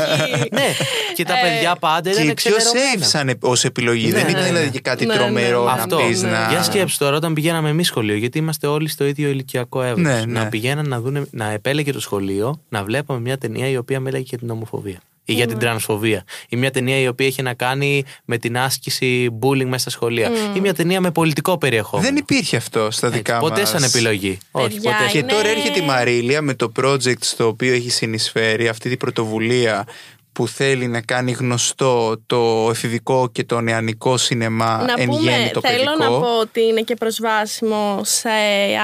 ναι, 0.52 0.74
και 1.14 1.24
τα 1.24 1.34
παιδιά 1.42 1.76
πάντα 1.76 2.10
και 2.10 2.16
ήταν 2.16 2.28
η 2.28 2.34
πιο 2.34 2.54
εξεδερωμένα. 2.54 3.04
safe 3.04 3.06
σαν 3.08 3.38
ως 3.40 3.64
επιλογή. 3.64 4.06
Ναι, 4.06 4.12
δεν 4.12 4.24
ναι, 4.24 4.30
ήταν 4.30 4.42
ναι. 4.42 4.48
δηλαδή 4.48 4.70
και 4.70 4.80
κάτι 4.80 5.06
Ναι, 5.06 5.14
ναι, 5.14 5.18
τρομερό 5.20 5.58
ναι. 5.58 5.64
να 5.64 5.72
Αυτό. 5.72 5.96
πεις 5.96 6.22
να. 6.22 6.46
Για 6.50 6.62
σκέψου 6.62 6.98
τώρα 6.98 7.16
όταν 7.16 7.34
πηγαίναμε 7.34 7.68
εμείς 7.68 7.86
σχολείο, 7.86 8.16
γιατί 8.16 8.38
είμαστε 8.38 8.66
όλοι 8.66 8.88
στο 8.88 9.04
ίδιο 9.04 9.28
ηλικιακό 9.28 9.82
εύρο. 9.82 10.02
Ναι, 10.02 10.14
ναι. 10.14 10.24
Να 10.40 10.46
πηγαίναν 10.46 10.88
να, 10.88 11.00
δούνε, 11.00 11.22
να 11.30 11.50
επέλεγε 11.50 11.92
το 11.92 12.00
σχολείο 12.00 12.60
να 12.68 12.84
βλέπαμε 12.84 13.11
μια 13.20 13.38
ταινία 13.38 13.68
η 13.68 13.76
οποία 13.76 14.00
μίλαγε 14.00 14.24
για 14.28 14.38
την 14.38 14.50
ομοφοβία. 14.50 15.00
Ή 15.24 15.32
για 15.32 15.46
την 15.46 15.58
τρανσφοβία. 15.58 16.24
Ή 16.48 16.56
μια 16.56 16.70
ταινία 16.70 16.98
η 16.98 17.08
οποία 17.08 17.26
είχε 17.26 17.42
να 17.42 17.54
κάνει 17.54 18.04
με 18.24 18.38
την 18.38 18.58
άσκηση 18.58 19.28
bullying 19.40 19.64
μέσα 19.64 19.78
στα 19.78 19.90
σχολεία. 19.90 20.30
Ή 20.56 20.60
μια 20.60 20.74
ταινία 20.74 21.00
με 21.00 21.10
πολιτικό 21.10 21.58
περιεχόμενο. 21.58 22.08
Δεν 22.08 22.16
υπήρχε 22.16 22.56
αυτό 22.56 22.90
στα 22.90 23.06
Έτσι, 23.06 23.18
δικά 23.18 23.38
ποτέ 23.38 23.60
μας. 23.60 23.68
σαν 23.68 23.82
επιλογή. 23.82 24.38
Όχι, 24.50 24.74
Παιδιά, 24.74 24.90
ποτέ. 24.90 25.10
Και 25.10 25.18
Είναι- 25.18 25.32
τώρα 25.32 25.48
έρχεται 25.48 25.80
η 25.82 25.84
Μαρίλια 25.84 26.42
με 26.42 26.54
το 26.54 26.72
project 26.80 27.20
στο 27.20 27.46
οποίο 27.46 27.72
έχει 27.72 27.90
συνεισφέρει 27.90 28.68
αυτή 28.68 28.88
την 28.88 28.98
πρωτοβουλία 28.98 29.86
που 30.32 30.48
θέλει 30.48 30.86
να 30.88 31.00
κάνει 31.00 31.32
γνωστό 31.32 32.22
το 32.26 32.66
εφηβικό 32.70 33.28
και 33.32 33.44
το 33.44 33.60
νεανικό 33.60 34.16
σινεμά 34.16 34.84
να 34.86 34.94
εν 35.02 35.08
πούμε, 35.08 35.30
γέννη 35.30 35.50
το 35.50 35.60
θέλω 35.60 35.84
παιδικό. 35.96 36.12
να 36.14 36.20
πω 36.20 36.38
ότι 36.40 36.60
είναι 36.62 36.80
και 36.80 36.94
προσβάσιμο 36.94 38.00
σε 38.04 38.28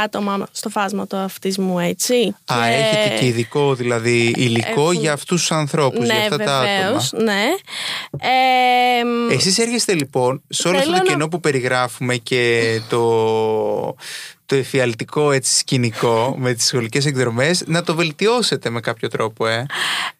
άτομα 0.04 0.46
στο 0.52 0.68
φάσμα 0.68 1.06
του 1.06 1.16
αυτισμού, 1.16 1.78
έτσι. 1.78 2.36
Α, 2.52 2.66
έχετε 2.66 3.16
και 3.18 3.26
ειδικό 3.26 3.74
δηλαδή 3.74 4.32
υλικό 4.36 4.80
Έχουν- 4.80 4.92
για 5.00 5.12
αυτούς 5.12 5.40
τους 5.40 5.50
ανθρώπους, 5.52 6.04
για 6.04 6.14
ναι, 6.14 6.20
αυτά 6.20 6.36
τα 6.36 6.58
άτομα. 6.58 6.76
βεβαίως, 6.82 7.12
ναι. 7.12 7.42
Ε, 8.20 9.04
μ, 9.04 9.30
Εσείς 9.30 9.58
έρχεστε 9.58 9.94
λοιπόν 9.94 10.42
σε 10.48 10.68
όλο 10.68 10.76
αυτό 10.76 10.88
Θέλω 10.90 11.02
το 11.02 11.08
να- 11.08 11.12
κενό 11.16 11.28
που 11.28 11.40
περιγράφουμε 11.40 12.16
και 12.16 12.62
το, 12.88 13.94
το 14.48 14.54
εφιαλτικό 14.54 15.32
έτσι 15.32 15.58
σκηνικό 15.58 16.34
με 16.38 16.52
τις 16.54 16.66
σχολικές 16.66 17.06
εκδρομές 17.06 17.62
να 17.66 17.82
το 17.82 17.94
βελτιώσετε 17.94 18.70
με 18.70 18.80
κάποιο 18.80 19.08
τρόπο 19.08 19.46
ε. 19.46 19.66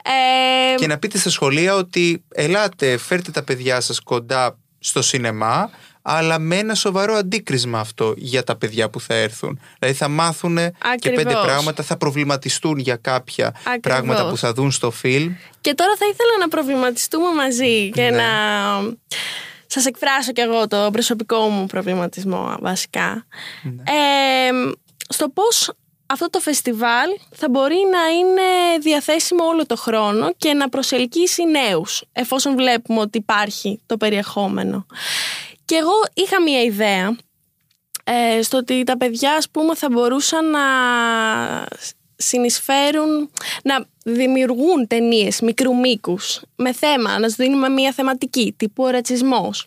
ε, 0.03 0.75
και 0.77 0.87
να 0.87 0.99
πείτε 0.99 1.19
στα 1.19 1.31
σχολεία 1.31 1.75
ότι 1.75 2.23
ελάτε 2.35 2.97
φέρτε 2.97 3.31
τα 3.31 3.43
παιδιά 3.43 3.81
σας 3.81 4.01
κοντά 4.01 4.59
στο 4.79 5.03
σινεμά 5.03 5.71
αλλά 6.03 6.39
με 6.39 6.57
ένα 6.57 6.75
σοβαρό 6.75 7.15
αντίκρισμα 7.15 7.81
αυτό 7.81 8.15
για 8.17 8.45
τα 8.45 8.57
παιδιά 8.57 8.91
που 8.91 9.01
θα 9.01 9.15
έρθουν. 9.15 9.61
Δηλαδή 9.79 9.99
θα 9.99 10.09
μάθουν 10.09 10.57
και 10.57 10.73
Ακριβώς. 10.79 11.23
πέντε 11.23 11.35
πράγματα, 11.43 11.83
θα 11.83 11.97
προβληματιστούν 11.97 12.79
για 12.79 12.97
κάποια 12.97 13.47
Ακριβώς. 13.47 13.81
πράγματα 13.83 14.29
που 14.29 14.37
θα 14.37 14.53
δουν 14.53 14.71
στο 14.71 14.91
φιλμ. 14.91 15.33
Και 15.61 15.75
τώρα 15.75 15.91
θα 15.99 16.05
ήθελα 16.13 16.31
να 16.41 16.49
προβληματιστούμε 16.49 17.35
μαζί 17.35 17.91
και 17.91 18.03
Ναι. 18.03 18.11
να 18.11 18.25
σας 19.69 19.87
εκφράσω 19.87 20.33
κι 20.33 20.41
εγώ 20.41 20.69
το 20.69 20.89
προσωπικό 20.93 21.49
μου 21.49 21.67
προβληματισμό 21.67 22.57
βασικά. 22.61 23.27
Ναι. 23.63 23.83
Ε, 23.83 24.51
στο 25.09 25.29
πώς 25.29 25.73
αυτό 26.07 26.31
το 26.31 26.41
φεστιβάλ 26.41 27.09
θα 27.31 27.49
μπορεί 27.49 27.77
να 27.91 28.09
είναι 28.09 28.79
διαθέσιμο 28.81 29.45
όλο 29.45 29.67
το 29.67 29.77
χρόνο 29.77 30.33
και 30.37 30.53
να 30.55 30.69
προσελκύσει 30.69 31.43
νέους 31.45 32.05
εφόσον 32.13 32.55
βλέπουμε 32.55 33.01
ότι 33.01 33.19
υπάρχει 33.19 33.81
το 33.87 33.97
περιεχόμενο. 33.97 34.87
Και 35.65 35.75
εγώ 35.75 35.93
είχα 36.15 36.43
μία 36.43 36.63
ιδέα 36.63 37.17
ε, 38.05 38.43
στο 38.43 38.57
ότι 38.57 38.85
τα 38.85 38.97
παιδιά 38.97 39.35
ας 39.35 39.51
πούμε 39.51 39.75
θα 39.75 39.89
μπορούσαν 39.91 40.51
να 40.51 40.61
συνεισφέρουν 42.19 43.31
να 43.63 43.85
δημιουργούν 44.05 44.87
ταινίες 44.87 45.41
μικρού 45.41 45.77
μήκους 45.77 46.41
με 46.57 46.73
θέμα, 46.73 47.19
να 47.19 47.29
σου 47.29 47.35
δίνουμε 47.39 47.69
μία 47.69 47.93
θεματική 47.93 48.55
τύπου 48.57 48.85
ο 48.85 48.89
ρατσισμός 48.89 49.67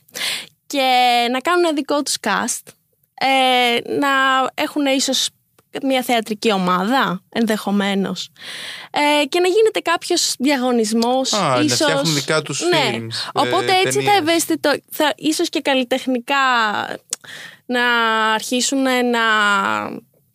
και 0.68 0.88
να 1.32 1.40
κάνουν 1.40 1.66
ένα 1.66 1.74
δικό 1.74 2.04
τους 2.04 2.16
cast 2.22 2.72
ε, 3.14 3.92
να 4.00 4.10
έχουν 4.54 4.86
ίσως 4.86 5.30
μια 5.84 6.04
θεατρική 6.04 6.52
ομάδα 6.52 7.24
ενδεχομένως 7.30 8.30
ε, 8.92 9.26
και 9.26 9.40
να 9.40 9.48
γίνεται 9.48 9.80
κάποιος 9.80 10.36
διαγωνισμός 10.40 11.34
Α, 11.34 11.56
να 11.56 11.60
ίσως... 11.60 11.78
φτιάχνουν 11.78 12.14
δικά 12.14 12.42
τους 12.42 12.62
ναι. 12.62 12.90
films, 12.92 13.42
ε, 13.42 13.48
Οπότε 13.48 13.72
έτσι 13.86 14.02
θα 14.02 14.12
ταινίες. 14.12 14.18
ευαίσθητο 14.20 14.76
θα, 14.92 15.14
ίσως 15.18 15.50
και 15.50 15.62
καλλιτεχνικά 15.62 16.36
να 17.66 17.84
αρχίσουν 18.34 18.82
να 18.82 19.22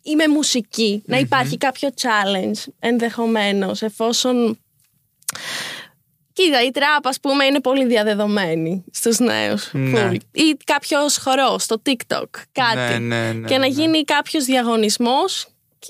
ή 0.07 0.15
με 0.15 0.27
μουσικη 0.27 1.01
να 1.05 1.17
υπάρχει 1.17 1.57
κάποιο 1.57 1.89
challenge 2.01 2.71
ενδεχομένως 2.79 3.81
εφόσον 3.81 4.57
Κοίτα, 6.33 6.63
η 6.63 6.71
τραπ, 6.71 7.07
ας 7.07 7.19
πούμε, 7.19 7.45
είναι 7.45 7.59
πολύ 7.59 7.85
διαδεδομένη 7.85 8.83
στους 8.91 9.19
νέους. 9.19 9.69
Ναι. 9.73 10.09
Full. 10.11 10.17
Ή 10.31 10.57
κάποιος 10.63 11.17
χορός 11.17 11.63
στο 11.63 11.81
TikTok, 11.85 12.29
κάτι. 12.51 12.99
Ναι, 12.99 13.15
ναι, 13.15 13.31
ναι, 13.31 13.47
και 13.47 13.53
να 13.53 13.59
ναι. 13.59 13.67
γίνει 13.67 14.03
κάποιος 14.03 14.45
διαγωνισμός 14.45 15.47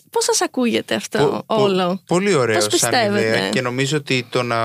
Πώς 0.10 0.24
σας 0.24 0.42
ακούγεται 0.42 0.96
αυτό 0.96 1.18
Πο- 1.18 1.56
πο- 1.56 1.64
όλο; 1.64 2.02
Πολύ 2.06 2.34
ωραίο 2.34 2.56
Πώς 2.56 2.64
σαν 2.64 2.72
πιστεύετε; 2.72 3.28
ιδέα 3.28 3.50
και 3.50 3.62
νομίζω 3.62 3.98
ότι 3.98 4.26
το 4.30 4.44
να, 4.44 4.58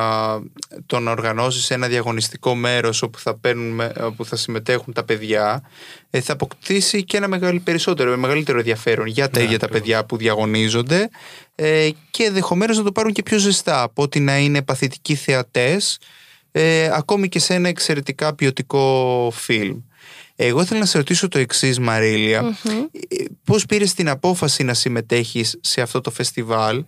το 0.86 0.98
να 1.00 1.10
οργανώσεις 1.10 1.70
ένα 1.70 1.88
διαγωνιστικό 1.88 2.54
μέρος 2.54 3.02
όπου 3.02 3.18
θα, 3.18 3.38
παίρνουν, 3.38 3.70
με- 3.74 3.92
όπου 4.00 4.24
θα 4.24 4.36
συμμετέχουν 4.36 4.92
τα 4.92 5.04
παιδιά 5.04 5.62
ε, 6.10 6.20
θα 6.20 6.32
αποκτήσει 6.32 7.04
και 7.04 7.16
ένα 7.16 7.28
μεγάλο, 7.28 7.60
περισσότερο, 7.64 8.16
μεγαλύτερο 8.16 8.58
ενδιαφέρον 8.58 9.06
για 9.06 9.30
τα 9.30 9.40
ίδια 9.40 9.58
τα 9.58 9.68
παιδιά 9.68 10.04
που 10.04 10.16
διαγωνίζονται 10.16 11.08
ε, 11.54 11.88
και 12.10 12.24
ενδεχομένως 12.24 12.76
να 12.76 12.82
το 12.82 12.92
πάρουν 12.92 13.12
και 13.12 13.22
πιο 13.22 13.38
ζεστά 13.38 13.82
από 13.82 14.02
ότι 14.02 14.20
να 14.20 14.38
είναι 14.38 14.62
παθητικοί 14.62 15.14
θεατές 15.14 15.98
ε, 16.52 16.90
ακόμη 16.92 17.28
και 17.28 17.38
σε 17.38 17.54
ένα 17.54 17.68
εξαιρετικά 17.68 18.34
ποιοτικό 18.34 19.32
φιλμ. 19.34 19.78
Εγώ 20.36 20.60
ήθελα 20.60 20.80
να 20.80 20.86
σε 20.86 20.98
ρωτήσω 20.98 21.28
το 21.28 21.38
εξής, 21.38 21.78
Μαρίλια. 21.78 22.56
Ε, 23.08 23.24
Πώς 23.44 23.66
πήρες 23.66 23.94
την 23.94 24.08
απόφαση 24.08 24.62
να 24.62 24.74
συμμετέχεις 24.74 25.58
σε 25.60 25.80
αυτό 25.80 26.00
το 26.00 26.10
φεστιβάλ, 26.10 26.84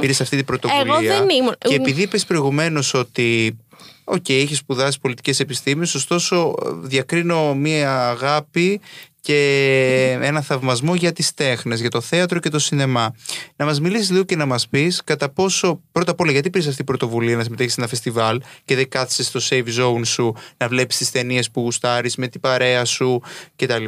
πήρες 0.00 0.20
αυτή 0.20 0.36
την 0.36 0.44
πρωτοβουλία; 0.44 0.84
Εγώ 0.94 1.00
δεν 1.18 1.28
ήμουν- 1.28 1.58
Και 1.58 1.74
επειδή 1.74 2.02
είπες 2.02 2.24
προηγουμένως 2.24 2.94
ότι 2.94 3.56
Οκ, 4.04 4.28
έχεις 4.28 4.58
σπουδάσει 4.58 4.98
πολιτικές 5.00 5.40
επιστήμες, 5.40 5.94
ωστόσο 5.94 6.54
ε, 6.66 6.68
διακρίνω 6.82 7.54
μία 7.54 8.08
αγάπη 8.08 8.80
και 9.24 10.18
ένα 10.20 10.40
θαυμασμό 10.40 10.94
για 10.94 11.12
τις 11.12 11.34
τέχνες, 11.34 11.80
για 11.80 11.90
το 11.90 12.00
θέατρο 12.00 12.38
και 12.38 12.48
το 12.48 12.58
σινεμά. 12.58 13.14
Να 13.56 13.64
μας 13.64 13.80
μιλήσεις 13.80 14.10
λίγο 14.10 14.22
και 14.24 14.36
να 14.36 14.46
μας 14.46 14.68
πεις 14.68 15.00
κατά 15.04 15.28
πόσο, 15.28 15.80
πρώτα 15.92 16.10
απ' 16.10 16.20
όλα 16.20 16.32
γιατί 16.32 16.50
πήρες 16.50 16.66
αυτή 16.66 16.76
την 16.76 16.86
πρωτοβουλία 16.86 17.36
να 17.36 17.42
συμμετέχεις 17.42 17.72
σε 17.72 17.80
ένα 17.80 17.88
φεστιβάλ 17.88 18.40
και 18.64 18.74
δεν 18.74 18.88
κάθεσαι 18.88 19.22
στο 19.22 19.40
safe 19.50 19.80
zone 19.80 20.00
σου 20.04 20.34
να 20.56 20.68
βλέπεις 20.68 20.96
τις 20.96 21.10
ταινίες 21.10 21.50
που 21.50 21.60
γουστάρεις 21.60 22.16
με 22.16 22.28
την 22.28 22.40
παρέα 22.40 22.84
σου 22.84 23.22
κτλ. 23.56 23.84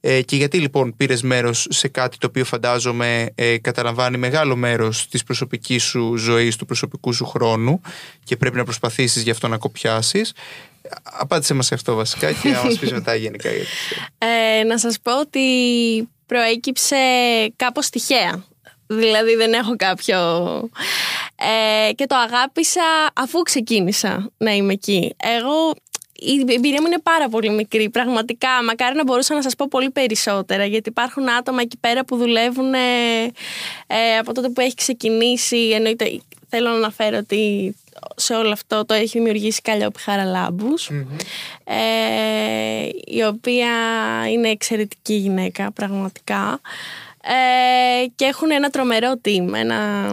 Ε, 0.00 0.22
και 0.22 0.36
γιατί 0.36 0.58
λοιπόν 0.58 0.96
πήρες 0.96 1.22
μέρος 1.22 1.66
σε 1.70 1.88
κάτι 1.88 2.18
το 2.18 2.26
οποίο 2.26 2.44
φαντάζομαι 2.44 3.28
ε, 3.34 3.58
καταλαμβάνει 3.58 4.16
μεγάλο 4.16 4.56
μέρος 4.56 5.08
της 5.08 5.22
προσωπικής 5.22 5.82
σου 5.82 6.16
ζωής, 6.16 6.56
του 6.56 6.66
προσωπικού 6.66 7.12
σου 7.12 7.24
χρόνου 7.24 7.80
και 8.24 8.36
πρέπει 8.36 8.56
να 8.56 8.64
προσπαθήσεις 8.64 9.22
γι' 9.22 9.30
αυτό 9.30 9.48
να 9.48 9.56
κοπιάσεις. 9.56 10.32
Απάντησε 11.02 11.54
μας 11.54 11.66
σε 11.66 11.74
αυτό 11.74 11.94
βασικά 11.94 12.32
και 12.32 12.48
να 12.48 12.64
μας 12.64 12.78
πεις 12.78 12.92
μετά 12.92 13.14
γενικά 13.14 13.50
γιατί. 13.50 13.70
Ε, 14.18 14.62
να 14.62 14.78
σας 14.78 15.00
πω 15.02 15.20
ότι 15.20 15.40
προέκυψε 16.26 16.96
κάπως 17.56 17.90
τυχαία. 17.90 18.44
Δηλαδή 18.86 19.34
δεν 19.34 19.52
έχω 19.52 19.76
κάποιο... 19.76 20.18
Ε, 21.88 21.92
και 21.92 22.06
το 22.06 22.16
αγάπησα 22.16 22.82
αφού 23.14 23.42
ξεκίνησα 23.42 24.30
να 24.36 24.50
είμαι 24.50 24.72
εκεί. 24.72 25.14
Εγώ 25.16 25.74
η 26.20 26.52
εμπειρία 26.54 26.80
μου 26.80 26.86
είναι 26.86 27.00
πάρα 27.02 27.28
πολύ 27.28 27.50
μικρή. 27.50 27.90
Πραγματικά, 27.90 28.48
μακάρι 28.64 28.96
να 28.96 29.04
μπορούσα 29.04 29.34
να 29.34 29.42
σας 29.42 29.54
πω 29.54 29.66
πολύ 29.70 29.90
περισσότερα, 29.90 30.64
γιατί 30.64 30.88
υπάρχουν 30.88 31.30
άτομα 31.30 31.60
εκεί 31.60 31.76
πέρα 31.80 32.04
που 32.04 32.16
δουλεύουν 32.16 32.74
ε, 32.74 32.78
ε, 33.86 34.16
από 34.18 34.32
τότε 34.34 34.48
που 34.48 34.60
έχει 34.60 34.74
ξεκινήσει. 34.74 35.56
Εννοείται, 35.56 36.20
θέλω 36.48 36.68
να 36.68 36.74
αναφέρω 36.74 37.18
ότι 37.18 37.74
σε 38.16 38.34
όλο 38.34 38.50
αυτό 38.50 38.84
το 38.84 38.94
έχει 38.94 39.18
δημιουργήσει 39.18 39.58
η 39.58 39.70
Καλλιόπη 39.70 40.00
Χαραλάμπους, 40.00 40.90
ε, 41.64 42.88
η 43.04 43.22
οποία 43.22 43.70
είναι 44.30 44.48
εξαιρετική 44.48 45.14
γυναίκα, 45.14 45.72
πραγματικά. 45.72 46.60
Ε, 47.22 48.06
και 48.16 48.24
έχουν 48.24 48.50
ένα 48.50 48.70
τρομερό 48.70 49.12
team. 49.24 49.52
Ένα, 49.54 50.06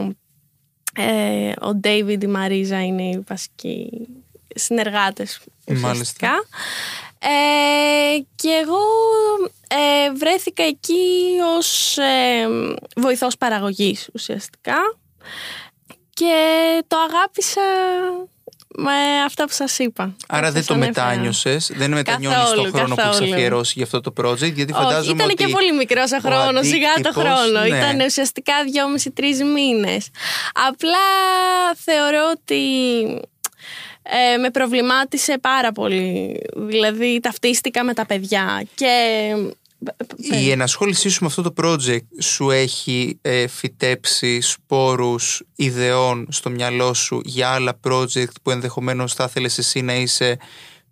ε, 0.96 1.50
ο 1.50 1.80
David, 1.84 2.24
η 2.24 2.28
Μαρίζα 2.28 2.86
είναι 2.86 3.04
οι 3.04 3.24
βασικοί 3.28 3.90
συνεργάτες 4.56 5.40
Μάλιστα. 5.68 5.92
ουσιαστικά. 5.92 6.34
Ε, 7.20 8.20
και 8.36 8.50
εγώ 8.62 8.80
ε, 9.68 10.12
βρέθηκα 10.12 10.64
εκεί 10.64 11.36
ως 11.58 11.98
ε, 11.98 12.48
βοηθός 12.96 13.38
παραγωγής 13.38 14.10
ουσιαστικά 14.14 14.98
και 16.20 16.36
το 16.88 16.98
αγάπησα 17.10 17.62
με 18.80 19.22
αυτά 19.26 19.44
που 19.46 19.54
σας 19.54 19.80
είπα. 19.80 20.16
Άρα 20.28 20.48
που 20.48 20.54
δεν 20.54 20.64
σας 20.64 20.66
το 20.66 20.74
ανέφερα. 20.74 21.06
μετάνιωσες, 21.08 21.72
δεν 21.76 21.92
μετανιώνεις 21.92 22.38
τον 22.38 22.48
Καθόλου, 22.48 22.72
χρόνο 22.72 22.96
που 22.96 23.02
έχεις 23.02 23.12
καθόλου. 23.12 23.34
αφιερώσει 23.34 23.74
για 23.76 23.84
αυτό 23.84 24.02
το 24.02 24.14
project, 24.22 24.54
γιατί 24.54 24.74
Όχι, 24.74 24.84
φαντάζομαι 24.84 25.14
ήταν 25.24 25.26
ότι 25.26 25.44
και 25.44 25.48
πολύ 25.48 25.74
μικρός 25.74 26.12
ο 26.12 26.20
χρόνος, 26.20 26.68
σιγά 26.68 26.88
το 26.88 27.10
αντίκτυπος, 27.10 27.24
χρόνο. 27.24 27.60
ναι. 27.60 27.68
Ήταν 27.68 28.00
ουσιαστικά 28.06 28.54
δυόμιση-τρεις 28.64 29.44
μήνες. 29.44 30.10
Απλά 30.68 31.06
θεωρώ 31.76 32.22
ότι 32.36 32.64
ε, 34.04 34.38
με 34.38 34.50
προβλημάτισε 34.50 35.38
πάρα 35.42 35.72
πολύ. 35.72 36.42
Δηλαδή, 36.56 37.20
ταυτίστηκα 37.22 37.84
με 37.84 37.94
τα 37.94 38.06
παιδιά 38.06 38.64
και. 38.76 38.92
Η 40.18 40.52
ενασχόλησή 40.52 41.10
σου 41.10 41.22
με 41.22 41.28
αυτό 41.28 41.42
το 41.42 41.54
project 41.58 42.06
σου 42.20 42.50
έχει 42.50 43.18
ε, 43.22 43.48
φυτέψει 43.48 44.42
σπόρους 44.42 45.44
ιδεών 45.56 46.28
στο 46.30 46.50
μυαλό 46.50 46.94
σου 46.94 47.22
για 47.24 47.50
άλλα 47.50 47.80
project 47.88 48.32
που 48.44 48.52
ενδεχομένως 48.52 49.14
θα 49.14 49.24
ήθελες 49.24 49.58
εσύ 49.58 49.82
να 49.82 49.96
είσαι 49.96 50.38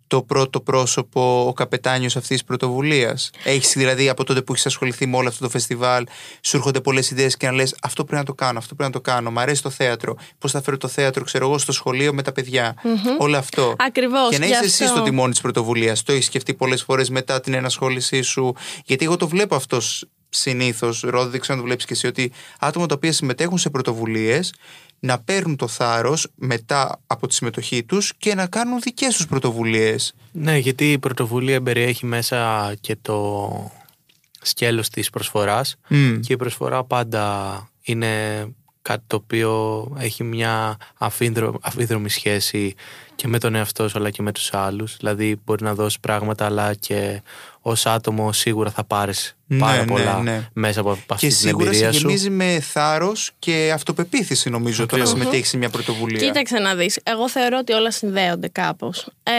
το 0.06 0.22
πρώτο 0.22 0.60
πρόσωπο, 0.60 1.44
ο 1.48 1.52
καπετάνιος 1.52 2.16
αυτής 2.16 2.36
της 2.36 2.44
πρωτοβουλίας; 2.44 3.30
Έχεις 3.44 3.72
δηλαδή 3.76 4.08
από 4.08 4.24
τότε 4.24 4.42
που 4.42 4.52
έχεις 4.52 4.66
ασχοληθεί 4.66 5.06
με 5.06 5.16
όλο 5.16 5.28
αυτό 5.28 5.44
το 5.44 5.50
φεστιβάλ, 5.50 6.06
σου 6.40 6.56
έρχονται 6.56 6.80
πολλές 6.80 7.10
ιδέες 7.10 7.36
και 7.36 7.46
να 7.46 7.52
λες 7.52 7.74
αυτό 7.82 8.04
πρέπει 8.04 8.18
να 8.18 8.24
το 8.26 8.34
κάνω, 8.34 8.58
αυτό 8.58 8.74
πρέπει 8.74 8.90
να 8.94 9.00
το 9.00 9.10
κάνω, 9.10 9.30
μ' 9.30 9.38
αρέσει 9.38 9.62
το 9.62 9.70
θέατρο, 9.70 10.16
πώς 10.38 10.50
θα 10.50 10.62
φέρω 10.62 10.76
το 10.76 10.88
θέατρο, 10.88 11.24
ξέρω 11.24 11.46
εγώ, 11.46 11.58
στο 11.58 11.72
σχολείο 11.72 12.12
με 12.14 12.22
τα 12.22 12.32
παιδιά. 12.32 12.74
Όλο 13.18 13.36
αυτό. 13.36 13.74
Ακριβώς, 13.78 14.28
Και 14.30 14.38
να 14.38 14.46
γι' 14.46 14.52
είσαι 14.52 14.64
εσύ 14.64 14.84
αυτό. 14.84 14.96
στο 14.96 15.04
τιμόνι 15.04 15.30
της 15.30 15.40
πρωτοβουλίας. 15.40 16.02
Το 16.02 16.12
έχεις 16.12 16.26
σκεφτεί 16.26 16.54
πολλές 16.54 16.82
φορές 16.82 17.10
μετά 17.10 17.40
την 17.40 17.54
ενασχόλησή 17.54 18.22
σου; 18.22 18.54
Γιατί 18.84 19.04
εγώ 19.04 19.16
το 19.16 19.28
βλέπω 19.28 19.54
αυτό 19.54 19.78
συνήθως, 20.28 21.00
Ρόδο, 21.00 21.28
δεν 21.28 21.40
ξέρω 21.40 21.54
αν 21.54 21.60
το 21.60 21.66
βλέπεις 21.66 21.84
και 21.84 21.92
εσύ, 21.92 22.06
ότι 22.06 22.32
άτομα 22.58 22.86
τα 22.86 22.94
οποία 22.94 23.12
συμμετέχουν 23.12 23.58
σε 23.58 23.70
πρωτοβουλίες 23.70 24.54
να 25.00 25.18
παίρνουν 25.18 25.56
το 25.56 25.66
θάρρος 25.68 26.28
μετά 26.34 27.00
από 27.06 27.26
τη 27.26 27.34
συμμετοχή 27.34 27.84
τους 27.84 28.12
και 28.18 28.34
να 28.34 28.46
κάνουν 28.46 28.80
δικές 28.80 29.16
τους 29.16 29.26
πρωτοβουλίες. 29.26 30.14
Ναι, 30.32 30.56
γιατί 30.56 30.92
η 30.92 30.98
πρωτοβουλία 30.98 31.62
περιέχει 31.62 32.06
μέσα 32.06 32.74
και 32.80 32.96
το 33.02 33.50
σκέλος 34.40 34.88
της 34.88 35.10
προσφοράς 35.10 35.76
και 36.20 36.32
η 36.32 36.36
προσφορά 36.36 36.84
πάντα 36.84 37.68
είναι 37.82 38.44
κάτι 38.82 39.04
το 39.06 39.16
οποίο 39.16 39.84
έχει 39.98 40.24
μια 40.24 40.76
αφίδρο- 40.98 41.58
αφίδρομη 41.60 42.08
σχέση 42.08 42.74
και 43.14 43.28
με 43.28 43.38
τον 43.38 43.54
εαυτό 43.54 43.88
σου 43.88 43.98
αλλά 43.98 44.10
και 44.10 44.22
με 44.22 44.32
τους 44.32 44.54
άλλους. 44.54 44.96
Δηλαδή 44.96 45.40
μπορεί 45.44 45.64
να 45.64 45.74
δώσεις 45.74 46.00
πράγματα 46.00 46.44
αλλά 46.44 46.74
και 46.74 47.22
ως 47.68 47.86
άτομο 47.86 48.32
σίγουρα 48.32 48.70
θα 48.70 48.84
πάρεις 48.84 49.36
Ναι, 49.46 49.58
πάρα 49.58 49.76
ναι, 49.78 49.84
πολλά 49.84 50.20
ναι. 50.22 50.48
μέσα 50.52 50.80
από 50.80 50.90
αυτή 50.90 51.14
Και 51.16 51.26
την 51.26 51.36
σίγουρα 51.36 51.64
σε 51.64 51.70
εμπειρία 51.70 51.92
σου. 51.92 51.98
γεμίζει 51.98 52.30
με 52.30 52.60
θάρρος 52.60 53.30
και 53.38 53.70
αυτοπεποίθηση, 53.74 54.50
νομίζω, 54.50 54.86
το 54.86 54.96
να 54.96 55.04
συμμετέχεις 55.04 55.48
σε 55.48 55.56
μια 55.56 55.68
πρωτοβουλία. 55.68 56.18
Κοίταξε 56.26 56.58
να 56.58 56.74
δεις, 56.74 56.98
εγώ 57.02 57.28
θεωρώ 57.28 57.58
ότι 57.60 57.72
όλα 57.72 57.90
συνδέονται 57.90 58.48
κάπως. 58.48 59.08
Ε, 59.22 59.32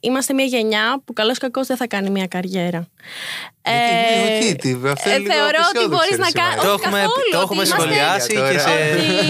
είμαστε 0.00 0.32
μια 0.32 0.44
γενιά 0.44 1.00
που 1.04 1.12
καλώς 1.12 1.38
κακώς 1.38 1.66
δεν 1.66 1.76
θα 1.76 1.86
κάνει 1.86 2.10
μια 2.10 2.26
καριέρα. 2.26 2.88
Γιατί, 3.62 4.44
όχι, 4.44 4.56
τι, 4.56 4.70
αυτό 4.90 5.08
είναι 5.08 5.18
λίγο 5.18 5.32
Ε, 5.32 5.36
θεωρώ 5.36 5.58
ότι 5.68 5.78
απεσιόδοξο, 5.78 5.88
μπορείς 5.96 6.18
να 6.24 6.28
ρε, 6.32 6.38
κάνεις... 6.40 6.60
Σιμαρά. 6.60 6.68
Το 6.68 6.72
όχι 6.74 6.82
έχουμε, 6.84 6.98
καθόλου, 7.00 7.28
το 7.32 7.36
ότι 7.38 7.44
έχουμε 7.46 7.62
είμαστε- 7.62 7.74
σχολιάσει 7.80 8.32
Τώρα. 8.34 8.50
και 8.52 8.58
σε... 8.66 8.74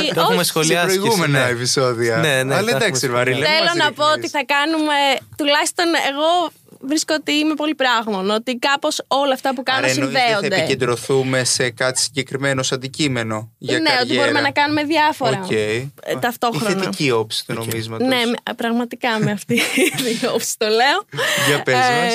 Ότι- 0.00 0.14
το 0.16 0.20
έχουμε 0.24 0.42
όχι, 0.44 0.50
σχολιάσει 0.52 0.88
σε 0.90 0.94
και 0.94 1.00
προηγούμενα 1.00 1.38
ναι. 1.44 1.50
επεισόδια. 1.57 2.14
Ναι, 2.26 2.35
ναι, 2.48 2.54
Αλλά 2.59 2.70
τα 2.70 2.76
εντάξει, 2.76 3.00
έχουμε 3.04 3.16
Μαρίλα. 3.18 3.37
μην 3.38 3.46
Θέλω 3.52 3.70
μας 3.70 3.78
να 3.85 3.88
πω 3.98 4.04
ρίχνεις. 4.07 4.16
ότι 4.18 4.28
θα 4.37 4.42
κάνουμε, 4.54 4.96
τουλάχιστον 5.38 5.87
εγώ 6.11 6.31
βρίσκω 6.80 7.14
ότι 7.18 7.32
είμαι 7.32 7.54
πολυπράγμων, 7.54 8.31
ότι 8.30 8.56
κάπως 8.56 9.00
όλα 9.08 9.32
αυτά 9.32 9.54
που 9.54 9.62
κάνω 9.62 9.78
Άρα 9.78 9.88
εννοείς 9.88 10.12
δεν 10.12 10.20
θα 10.20 10.28
συνδέονται. 10.28 10.56
επικεντρωθούμε 10.56 11.44
σε 11.44 11.70
κάτι 11.70 12.00
συγκεκριμένο 12.00 12.62
σαν 12.62 12.78
αντικείμενο 12.78 13.52
για 13.58 13.78
ναι, 13.78 13.88
ότι 13.90 13.96
καριέρα. 13.98 14.20
μπορούμε 14.22 14.40
να 14.40 14.50
κάνουμε 14.50 14.84
διάφορα 14.84 15.40
Οκ. 15.44 15.50
ε, 15.50 15.86
ταυτόχρονα. 16.20 16.70
Η 16.80 16.82
θετική 16.84 17.10
όψη 17.10 17.46
του 17.46 17.52
νομίσματος; 17.52 18.06
Ναι, 18.08 18.24
με- 18.24 18.54
πραγματικά 18.56 19.18
με 19.18 19.30
αυτή 19.30 19.60
την 20.20 20.28
όψη 20.34 20.54
το 20.58 20.66
λέω. 20.66 21.04
Για 21.48 21.62
πες 21.62 21.74
μας. 21.74 22.12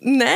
ναι. 0.00 0.32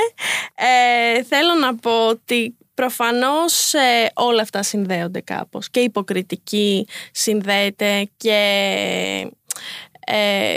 Ε, 0.55 1.23
θέλω 1.23 1.55
να 1.61 1.75
πω 1.77 2.07
ότι 2.09 2.55
προφανώς 2.75 3.75
ε, 3.75 4.11
όλα 4.15 4.43
αυτά 4.43 4.63
συνδέονται 4.63 5.21
κάπως. 5.21 5.71
Και 5.71 5.81
η 5.81 5.85
υποκριτική 5.85 6.87
συνδέεται 7.13 8.09
και... 8.17 8.37
Ε, 10.07 10.57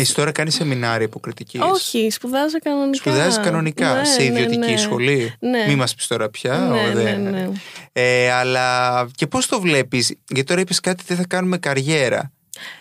Εσύ 0.00 0.14
τώρα 0.14 0.32
κάνεις 0.32 0.54
σεμινάρια 0.54 1.06
υποκριτικής. 1.06 1.60
όχι, 1.60 2.08
σπουδάζω 2.10 2.58
κανονικά. 2.58 2.96
Σπουδάζεις 3.10 3.38
κανονικά 3.40 3.94
Ναι, 3.94 4.04
σε 4.04 4.18
ναι, 4.18 4.24
ιδιωτική 4.24 4.70
ναι. 4.70 4.76
σχολή. 4.76 5.34
Ναι. 5.38 5.64
Μη 5.68 5.74
μας 5.74 5.94
πεις 5.94 6.06
τώρα 6.06 6.28
πια. 6.30 6.56
Ναι, 6.58 6.78
ο, 6.80 6.82
ναι, 6.86 6.92
δεν- 7.02 7.22
ναι. 7.30 7.48
Ε, 7.92 8.30
αλλά 8.32 9.08
και 9.14 9.26
πώς 9.26 9.46
το 9.46 9.60
βλέπεις. 9.60 10.14
Γιατί 10.28 10.44
τώρα 10.48 10.60
είπες 10.60 10.80
κάτι 10.80 11.02
δεν 11.06 11.16
θα 11.16 11.24
κάνουμε 11.28 11.58
καριέρα. 11.58 12.32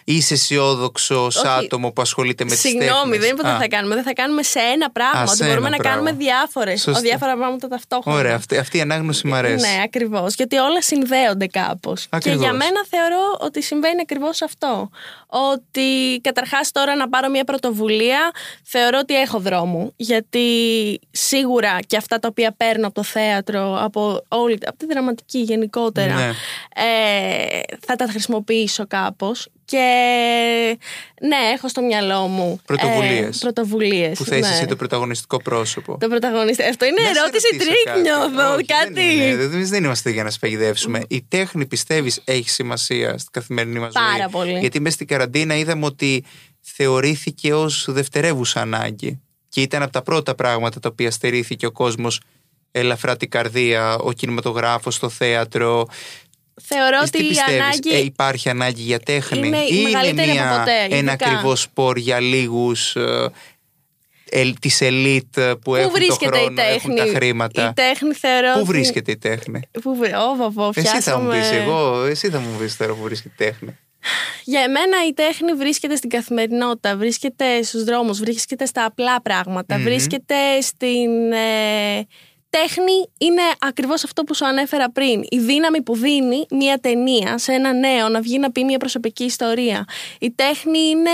Είσαι 0.09 0.33
αισιόδοξο 0.33 1.27
άτομο 1.59 1.91
που 1.91 2.01
ασχολείται 2.01 2.43
με 2.43 2.49
τις 2.49 2.61
τέχνε. 2.61 2.81
Συγγνώμη, 2.81 3.17
δεν 3.17 3.29
είπα 3.29 3.39
ότι 3.39 3.49
δεν 3.49 3.59
θα 3.59 3.67
κάνουμε. 3.67 3.95
Δεν 3.95 4.03
θα 4.03 4.13
κάνουμε 4.13 4.43
σε 4.43 4.59
ένα 4.59 4.91
πράγμα. 4.91 5.19
Α, 5.19 5.23
ότι 5.23 5.35
σε 5.35 5.45
μπορούμε 5.45 5.67
ένα 5.67 5.75
να 5.77 5.81
πράγμα. 5.83 6.01
κάνουμε 6.03 6.23
διάφορε 6.23 6.73
διάφορα 7.01 7.35
πράγματα 7.37 7.67
ταυτόχρονα. 7.67 8.17
Ωραία, 8.19 8.35
αυτή, 8.35 8.57
αυτή 8.57 8.77
η 8.77 8.81
ανάγνωση 8.81 9.27
μου 9.27 9.35
αρέσει. 9.35 9.67
Ναι, 9.67 9.81
ακριβώς. 9.83 10.33
Γιατί 10.35 10.57
όλα 10.57 10.81
συνδέονται 10.81 11.47
κάπως. 11.47 12.01
Και 12.01 12.07
Ακριβώς. 12.11 12.41
για 12.41 12.51
μένα 12.53 12.85
θεωρώ 12.89 13.37
ότι 13.39 13.61
συμβαίνει 13.63 14.01
ακριβώς 14.01 14.41
αυτό. 14.41 14.89
Ότι 15.27 16.19
καταρχάς 16.21 16.71
τώρα 16.71 16.95
να 16.95 17.09
πάρω 17.09 17.29
μια 17.29 17.43
πρωτοβουλία, 17.43 18.31
θεωρώ 18.63 18.97
ότι 19.01 19.15
έχω 19.21 19.39
δρόμο. 19.39 19.93
Γιατί 19.95 20.45
σίγουρα 21.11 21.79
και 21.87 21.97
αυτά 21.97 22.19
τα 22.19 22.27
οποία 22.27 22.51
παίρνω 22.57 22.85
από 22.85 22.95
το 22.95 23.03
θέατρο, 23.03 23.77
από, 23.83 24.23
όλη, 24.27 24.57
από 24.65 24.77
τη 24.77 24.85
δραματική 24.85 25.39
γενικότερα, 25.39 26.13
Ναι. 26.13 26.31
ε, 26.75 27.59
θα 27.85 27.95
τα 27.95 28.05
χρησιμοποιήσω 28.09 28.87
κάπως. 28.87 29.47
Και 29.65 29.96
ναι, 31.21 31.37
έχω 31.53 31.67
στο 31.67 31.81
μυαλό 31.81 32.27
μου 32.27 32.59
Πρωτοβουλίες. 32.65 33.37
Ε, 33.37 33.39
πρωτοβουλίες, 33.39 34.17
Που 34.17 34.25
θα 34.25 34.35
είσαι 34.35 34.49
ναι. 34.49 34.55
εσύ 34.55 34.65
το 34.65 34.75
πρωταγωνιστικό 34.75 35.41
πρόσωπο. 35.41 35.97
Το 35.99 36.07
πρωταγωνιστή. 36.07 36.63
Αυτό 36.63 36.85
είναι 36.85 37.01
Να 37.01 37.07
σε 37.07 37.19
ερώτηση 37.19 37.47
ρωτήσω 37.51 37.71
τρίκ, 37.71 38.01
νιώθω. 38.01 38.53
Όχι, 38.53 38.65
Κάτι. 38.65 38.93
Δεν 38.93 39.09
είναι. 39.09 39.43
Εμείς 39.43 39.69
δεν 39.69 39.83
είμαστε 39.83 40.09
για 40.09 40.23
να 40.23 40.29
σπαγιδεύσουμε. 40.29 41.01
Η 41.07 41.25
τέχνη, 41.27 41.65
πιστεύεις, 41.65 42.21
έχει 42.23 42.49
σημασία 42.49 43.17
στην 43.17 43.31
καθημερινή 43.31 43.79
μας 43.79 43.93
ζωή; 43.93 44.03
Πάρα 44.17 44.29
πολύ. 44.29 44.59
Γιατί 44.59 44.79
μέσα 44.79 44.95
στην 44.95 45.07
καραντίνα 45.07 45.55
είδαμε 45.55 45.85
ότι 45.85 46.23
θεωρήθηκε 46.61 47.53
ως 47.53 47.85
δευτερεύουσα 47.89 48.61
ανάγκη. 48.61 49.21
Και 49.49 49.61
ήταν 49.61 49.81
από 49.81 49.91
τα 49.91 50.01
πρώτα 50.01 50.35
πράγματα 50.35 50.79
τα 50.79 50.89
οποία 50.91 51.11
στερήθηκε 51.11 51.65
ο 51.65 51.71
κόσμος 51.71 52.21
ελαφρά 52.71 53.17
την 53.17 53.29
καρδία, 53.29 53.95
ο 53.95 54.11
κινηματογράφος, 54.11 54.99
το 54.99 55.09
θέατρο. 55.09 55.87
Θεωρώ 56.63 56.97
Εσύ 57.01 57.11
τι 57.11 57.17
ότι 57.17 57.25
η 57.25 57.27
πιστεύεις, 57.29 57.61
ανάγκη. 57.61 57.89
ε, 57.93 57.97
υπάρχει 57.99 58.49
ανάγκη 58.49 58.81
για 58.81 58.99
τέχνη 58.99 59.47
Είναι 59.47 59.57
η 59.57 59.67
ή 59.71 59.75
είναι 59.77 59.81
μεγαλύτερη 59.89 60.29
από 60.29 60.39
μια, 60.39 60.57
ποτέ, 60.59 60.95
ένα 60.95 60.95
ειδικά. 61.11 61.11
ακριβό 61.11 61.55
σπορ 61.55 61.97
για 61.97 62.19
λίγους 62.19 62.95
ε, 62.95 63.29
ελ, 64.29 64.53
της 64.59 64.81
ελίτ 64.81 65.39
που 65.39 65.59
Πού 65.63 65.75
έχουν 65.75 65.91
το 65.91 65.95
βρίσκεται 65.97 66.37
η 66.37 66.41
χρόνο, 66.41 66.61
έχουν 66.61 66.95
τέχνη; 66.95 67.11
τα 67.11 67.17
χρήματα. 67.17 67.67
Η 67.69 67.73
τέχνη 67.73 68.13
θεωρώ. 68.13 68.51
Πού 68.53 68.59
ότι- 68.59 68.67
βρίσκεται 68.67 69.11
η 69.11 69.17
τέχνη; 69.17 69.59
Πού 69.81 69.95
βρει... 69.95 70.11
Ω, 70.13 70.35
βαβό, 70.37 70.69
Εσύ 70.75 71.01
θα 71.01 71.19
μου 71.19 71.27
πιάσαμε. 71.29 71.39
πεις 71.39 71.51
εγώ, 71.51 72.03
εσύ 72.05 72.29
θα 72.29 72.39
μου 72.39 72.57
πεις 72.59 72.77
τώρα 72.77 72.93
που 72.93 73.01
βρίσκεται 73.03 73.43
η 73.43 73.47
τέχνη. 73.47 73.77
Για 74.43 74.61
εμένα 74.61 75.05
η 75.09 75.13
τέχνη 75.13 75.53
βρίσκεται 75.53 75.95
στην 75.95 76.09
καθημερινότητα, 76.09 76.97
βρίσκεται 76.97 77.63
στους 77.63 77.83
δρόμους, 77.83 78.19
βρίσκεται 78.19 78.65
στα 78.65 78.85
απλά 78.85 79.21
πράγματα, 79.21 79.77
βρίσκεται 79.79 80.61
στην... 80.61 81.31
ε, 81.31 82.07
Τέχνη 82.61 83.09
είναι 83.17 83.41
ακριβώς 83.59 84.03
αυτό 84.03 84.23
που 84.23 84.35
σου 84.35 84.45
ανέφερα 84.45 84.91
πριν. 84.91 85.23
Η 85.29 85.39
δύναμη 85.39 85.81
που 85.81 85.95
δίνει 85.95 86.45
μια 86.49 86.79
ταινία 86.79 87.37
σε 87.37 87.53
ένα 87.53 87.73
νέο 87.73 88.09
να 88.09 88.21
βγει 88.21 88.39
να 88.39 88.51
πει 88.51 88.63
μια 88.63 88.77
προσωπική 88.77 89.23
ιστορία. 89.23 89.85
Η 90.19 90.31
τέχνη 90.31 90.79
είναι 90.79 91.09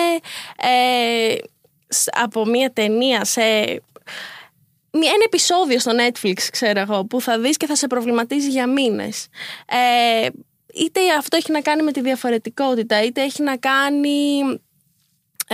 ε, 0.57 1.35
σ- 1.87 2.19
από 2.21 2.45
μια 2.45 2.71
ταινία 2.73 3.25
σε 3.25 3.41
μια- 4.91 5.11
ένα 5.13 5.23
επεισόδιο 5.25 5.79
στο 5.79 5.91
Netflix, 5.91 6.33
ξέρω 6.51 6.79
εγώ, 6.79 7.05
που 7.05 7.21
θα 7.21 7.39
δεις 7.39 7.57
και 7.57 7.65
θα 7.65 7.75
σε 7.75 7.87
προβληματίζει 7.87 8.49
για 8.49 8.67
μήνες. 8.67 9.27
Ε, 9.65 10.27
είτε 10.73 10.99
αυτό 11.17 11.37
έχει 11.37 11.51
να 11.51 11.61
κάνει 11.61 11.83
με 11.83 11.91
τη 11.91 12.01
διαφορετικότητα, 12.01 13.03
είτε 13.03 13.21
έχει 13.21 13.43
να 13.43 13.57
κάνει 13.57 14.41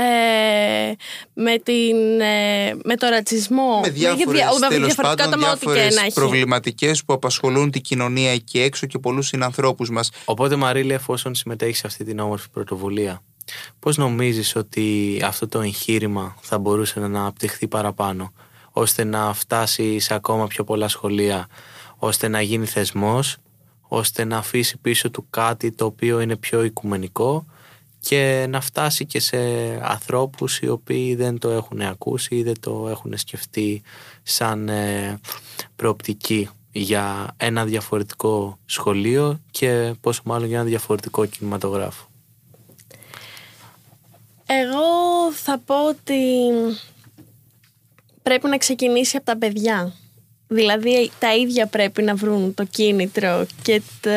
ε, 0.02 0.92
με, 1.34 1.58
την, 1.64 2.20
ε, 2.22 2.74
με 2.84 2.96
το 2.96 3.08
ρατσισμό. 3.08 3.80
με 3.82 3.90
διάφορες, 3.90 4.40
δια- 4.40 4.52
με 4.60 4.68
τέλος 4.68 4.86
διαφορετικότητα 4.86 5.24
πάντων, 5.24 5.40
με 5.40 5.48
ό,τι 5.48 5.66
και 5.66 5.72
διάφορες 5.72 5.96
να 5.96 6.02
έχει. 6.02 6.14
προβληματικές 6.14 7.04
που 7.06 7.14
απασχολούν 7.14 7.72
την 7.72 7.82
κοινωνία 7.82 8.32
εκεί 8.32 8.60
έξω 8.60 8.86
και 8.88 9.00
πολλούς 9.00 9.28
συνανθρώπους 9.28 9.90
μας. 9.90 10.12
Οπότε 10.26 10.56
Μαρίλη, 10.56 10.94
εφόσον 10.94 11.36
συμμετέχεις 11.36 11.78
σε 11.78 11.88
αυτή 11.88 12.04
την 12.04 12.20
όμορφη 12.20 12.50
πρωτοβουλία, 12.50 13.22
πώς 13.80 13.98
νομίζεις 13.98 14.56
ότι 14.56 15.20
αυτό 15.26 15.48
το 15.48 15.60
εγχείρημα 15.62 16.36
θα 16.42 16.58
μπορούσε 16.58 17.00
να 17.00 17.06
αναπτυχθεί 17.06 17.68
παραπάνω, 17.68 18.34
ώστε 18.72 19.04
να 19.04 19.34
φτάσεις 19.34 20.04
σε 20.04 20.14
ακόμα 20.14 20.48
πιο 20.48 20.64
πολλά 20.64 20.88
σχολεία, 20.88 21.48
ώστε 21.98 22.28
να 22.28 22.42
γίνει 22.42 22.66
θεσμός, 22.66 23.38
ώστε 23.88 24.24
να 24.24 24.38
αφήσεις 24.38 24.76
πίσω 24.82 25.10
του 25.10 25.28
κάτι 25.30 25.72
το 25.72 25.86
οποίο 25.86 26.20
είναι 26.20 26.36
πιο 26.36 26.64
οικουμενικό 26.64 27.46
και 28.00 28.46
να 28.50 28.62
φτάσει 28.62 29.06
και 29.06 29.20
σε 29.20 29.38
ανθρώπους 29.82 30.60
οι 30.60 30.68
οποίοι 30.68 31.16
δεν 31.16 31.40
το 31.40 31.50
έχουν 31.50 31.82
ακούσει 31.82 32.36
ή 32.36 32.44
δεν 32.44 32.60
το 32.60 32.88
έχουν 32.90 33.18
σκεφτεί 33.18 33.82
σαν 34.24 34.70
ε, 34.70 35.20
προοπτική 35.76 36.50
για 36.72 37.34
ένα 37.38 37.66
διαφορετικό 37.66 38.58
σχολείο 38.66 39.40
και 39.52 39.94
πόσο 40.02 40.22
μάλλον 40.26 40.48
για 40.48 40.60
ένα 40.60 40.68
διαφορετικό 40.68 41.26
κινηματογράφο. 41.26 42.08
Εγώ 44.46 45.32
θα 45.34 45.58
πω 45.66 45.88
ότι 45.88 46.22
πρέπει 48.22 48.48
να 48.48 48.58
ξεκινήσει 48.58 49.18
από 49.18 49.26
τα 49.26 49.38
παιδιά. 49.38 49.94
Δηλαδή 50.52 51.12
τα 51.20 51.36
ίδια 51.36 51.66
πρέπει 51.68 52.02
να 52.02 52.16
βρουν 52.16 52.54
το 52.54 52.64
κίνητρο 52.64 53.46
και 53.62 53.82
το... 54.02 54.10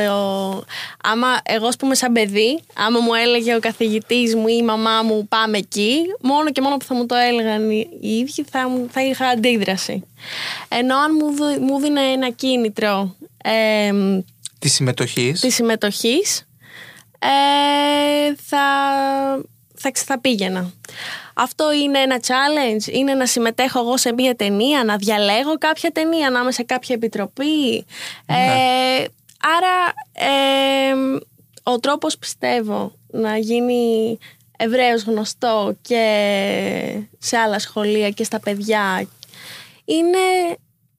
Άμα 1.05 1.27
εγώ 1.43 1.67
ας 1.67 1.77
πούμε 1.77 1.95
σαν 1.95 2.13
παιδί, 2.13 2.61
άμα 2.75 3.01
μου 3.01 3.15
έλεγε 3.15 3.55
ο 3.55 3.59
καθηγητής 3.59 4.35
μου 4.35 4.47
ή 4.49 4.57
η 4.59 4.63
μαμά 4.63 5.03
μου 5.03 5.27
πάμε 5.29 5.59
εκεί, 5.59 5.97
μόνο 6.23 6.51
και 6.51 6.61
μόνο 6.61 6.77
που 6.77 6.85
θα 6.85 6.95
μου 6.95 7.07
το 7.07 7.15
έλεγαν 7.15 7.71
οι 7.71 7.89
οι 8.01 8.09
ίδιοι 8.19 8.45
θα, 8.51 8.69
μου- 8.69 8.89
θα 8.91 9.03
είχα 9.03 9.27
αντίδραση. 9.27 10.03
Ενώ 10.69 10.97
αν 10.97 11.11
μου, 11.21 11.35
δω- 11.37 11.61
μου 11.61 11.81
δίνει 11.81 12.01
ένα 12.01 12.31
κίνητρο 12.31 13.17
εμ, 13.45 14.21
Της 14.59 14.73
συμμετοχής. 14.75 15.41
της 15.41 15.55
συμμετοχής 15.55 16.47
ε, 17.19 18.35
θα, 18.47 18.65
θα, 19.75 19.91
ξ- 19.91 20.07
θα 20.07 20.21
πήγαινα. 20.21 20.73
Αυτό 21.35 21.73
είναι 21.73 21.99
ένα 21.99 22.21
challenge, 22.21 22.93
είναι 22.93 23.15
να 23.15 23.27
συμμετέχω 23.27 23.79
εγώ 23.79 23.97
σε 23.97 24.13
μία 24.13 24.37
ταινία, 24.37 24.85
να 24.85 24.97
διαλέγω 24.97 25.59
κάποια 25.59 25.91
ταινία, 25.91 26.31
να 26.31 26.41
είμαι 26.41 26.53
σε 26.53 26.63
κάποια 26.63 26.95
επιτροπή; 26.95 27.87
Ε, 28.27 29.05
άρα 29.57 29.95
ε, 30.13 30.95
ο 31.63 31.81
τρόπος 31.81 32.19
πιστεύω 32.19 32.93
να 33.11 33.37
γίνει 33.37 34.19
ευρέως 34.57 35.03
γνωστό 35.03 35.77
και 35.83 36.03
σε 37.19 37.37
άλλα 37.37 37.59
σχολεία 37.59 38.11
και 38.11 38.25
στα 38.25 38.41
παιδιά 38.41 39.09
είναι 39.85 40.19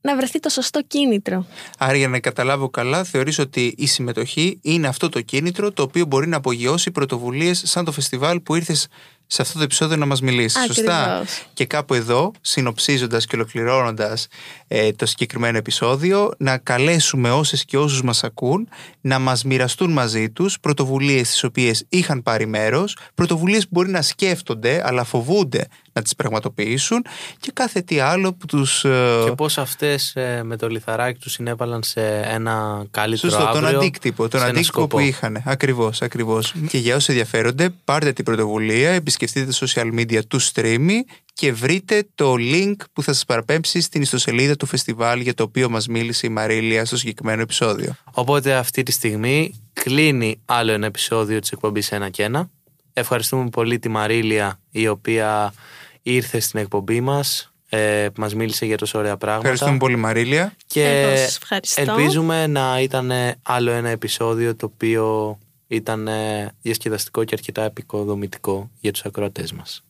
να 0.01 0.15
βρεθεί 0.15 0.39
το 0.39 0.49
σωστό 0.49 0.81
κίνητρο. 0.87 1.45
Άρα 1.77 1.95
για 1.95 2.07
να 2.07 2.19
καταλάβω 2.19 2.69
καλά, 2.69 3.03
θεωρείς 3.03 3.39
ότι 3.39 3.73
η 3.77 3.87
συμμετοχή 3.87 4.59
είναι 4.61 4.87
αυτό 4.87 5.09
το 5.09 5.21
κίνητρο 5.21 5.71
το 5.71 5.83
οποίο 5.83 6.05
μπορεί 6.05 6.27
να 6.27 6.37
απογειώσει 6.37 6.91
πρωτοβουλίες 6.91 7.61
σαν 7.65 7.85
το 7.85 7.91
φεστιβάλ 7.91 8.39
που 8.39 8.55
ήρθες 8.55 8.87
σε 9.33 9.41
αυτό 9.41 9.57
το 9.57 9.63
επεισόδιο 9.63 9.97
να 9.97 10.05
μας 10.05 10.21
μιλήσεις. 10.21 10.65
Σωστά; 10.65 11.03
Ακριβώς. 11.03 11.45
Και 11.53 11.65
κάπου 11.65 11.93
εδώ, 11.93 12.31
συνοψίζοντας 12.41 13.25
και 13.25 13.35
ολοκληρώνοντας 13.35 14.27
ε, 14.67 14.91
το 14.91 15.05
συγκεκριμένο 15.05 15.57
επεισόδιο, 15.57 16.31
να 16.37 16.57
καλέσουμε 16.57 17.31
όσες 17.31 17.65
και 17.65 17.77
όσους 17.77 18.01
μας 18.01 18.23
ακούν 18.23 18.67
να 19.01 19.19
μας 19.19 19.43
μοιραστούν 19.43 19.91
μαζί 19.91 20.29
τους 20.29 20.59
πρωτοβουλίες 20.59 21.29
τις 21.29 21.43
οποίες 21.43 21.85
είχαν 21.89 22.23
πάρει 22.23 22.45
μέρος, 22.45 22.97
πρωτοβουλίες 23.15 23.63
που 23.63 23.69
μπορεί 23.71 23.89
να 23.89 24.01
σκέφτονται 24.01 24.81
αλλά 24.85 25.03
φοβούνται 25.03 25.67
να 25.93 26.01
τις 26.01 26.15
πραγματοποιήσουν 26.15 27.05
και 27.39 27.51
κάθε 27.53 27.81
τι 27.81 27.99
άλλο 27.99 28.33
που 28.33 28.45
τους... 28.45 28.85
ε, 28.85 29.21
Και 29.25 29.31
πώς 29.31 29.57
αυτές 29.57 30.15
ε, 30.15 30.41
με 30.43 30.57
το 30.57 30.67
λιθαράκι 30.69 31.19
τους 31.19 31.31
συνέβαλαν 31.31 31.83
σε 31.83 32.01
ένα 32.23 32.85
καλύτερο 32.91 33.31
Σωστό, 33.31 33.51
τον 33.51 33.63
αύριο, 33.65 33.79
αντίκτυπο, 33.79 34.27
τον 34.27 34.29
σε 34.29 34.37
ένα 34.37 34.45
αντίκτυπο 34.45 34.77
σκοπό. 34.79 34.97
που 34.97 35.03
είχαν. 35.03 35.41
Ακριβώς, 35.45 36.01
ακριβώς. 36.01 36.53
και 36.67 36.77
για 36.77 36.95
όσοι 36.95 37.11
ενδιαφέρονται, 37.11 37.69
πάρτε 37.85 38.11
την 38.13 38.25
πρωτοβουλία, 38.25 38.89
επισκεφτείτε 38.89 39.21
τα 39.27 39.47
social 39.51 39.93
media 39.99 40.19
του 40.27 40.41
Streamy 40.41 40.97
και 41.33 41.53
βρείτε 41.53 42.07
το 42.15 42.33
link 42.37 42.75
που 42.93 43.03
θα 43.03 43.13
σας 43.13 43.25
παραπέμψει 43.25 43.81
στην 43.81 44.01
ιστοσελίδα 44.01 44.55
του 44.55 44.65
φεστιβάλ 44.65 45.19
για 45.19 45.33
το 45.33 45.43
οποίο 45.43 45.69
μας 45.69 45.87
μίλησε 45.87 46.27
η 46.27 46.29
Μαρίλια 46.29 46.85
στο 46.85 46.97
συγκεκριμένο 46.97 47.41
επεισόδιο. 47.41 47.95
Οπότε 48.11 48.53
αυτή 48.53 48.83
τη 48.83 48.91
στιγμή 48.91 49.61
κλείνει 49.73 50.41
άλλο 50.45 50.71
ένα 50.71 50.85
επεισόδιο 50.85 51.39
της 51.39 51.51
εκπομπής 51.51 51.91
ένα 51.91 52.09
και 52.09 52.23
ένα. 52.23 52.49
Ευχαριστούμε 52.93 53.49
πολύ 53.49 53.79
τη 53.79 53.89
Μαρίλια 53.89 54.59
η 54.71 54.87
οποία 54.87 55.53
ήρθε 56.01 56.39
στην 56.39 56.59
εκπομπή 56.59 57.01
μας, 57.01 57.53
ε, 57.69 58.07
που 58.13 58.21
μας 58.21 58.35
μίλησε 58.35 58.65
για 58.65 58.77
τόσο 58.77 58.97
ωραία 58.99 59.17
πράγματα. 59.17 59.43
Ευχαριστούμε 59.49 59.77
πολύ 59.77 59.95
Μαρίλια. 59.95 60.55
Και 60.67 60.83
Εγώ 60.83 61.15
σας 61.17 61.37
ευχαριστώ. 61.37 61.81
ελπίζουμε 61.81 62.47
να 62.47 62.79
ήταν 62.81 63.11
άλλο 63.43 63.71
ένα 63.71 63.89
επεισόδιο 63.89 64.55
το 64.55 64.71
οποίο 64.73 65.37
ήταν 65.67 66.07
ε, 66.07 66.55
διασκεδαστικό 66.61 67.23
και 67.23 67.35
αρκετά 67.35 67.63
επικοδομητικό 67.63 68.69
για 68.79 68.91
τους 68.91 69.05
ακροατές 69.05 69.51
μας. 69.51 69.83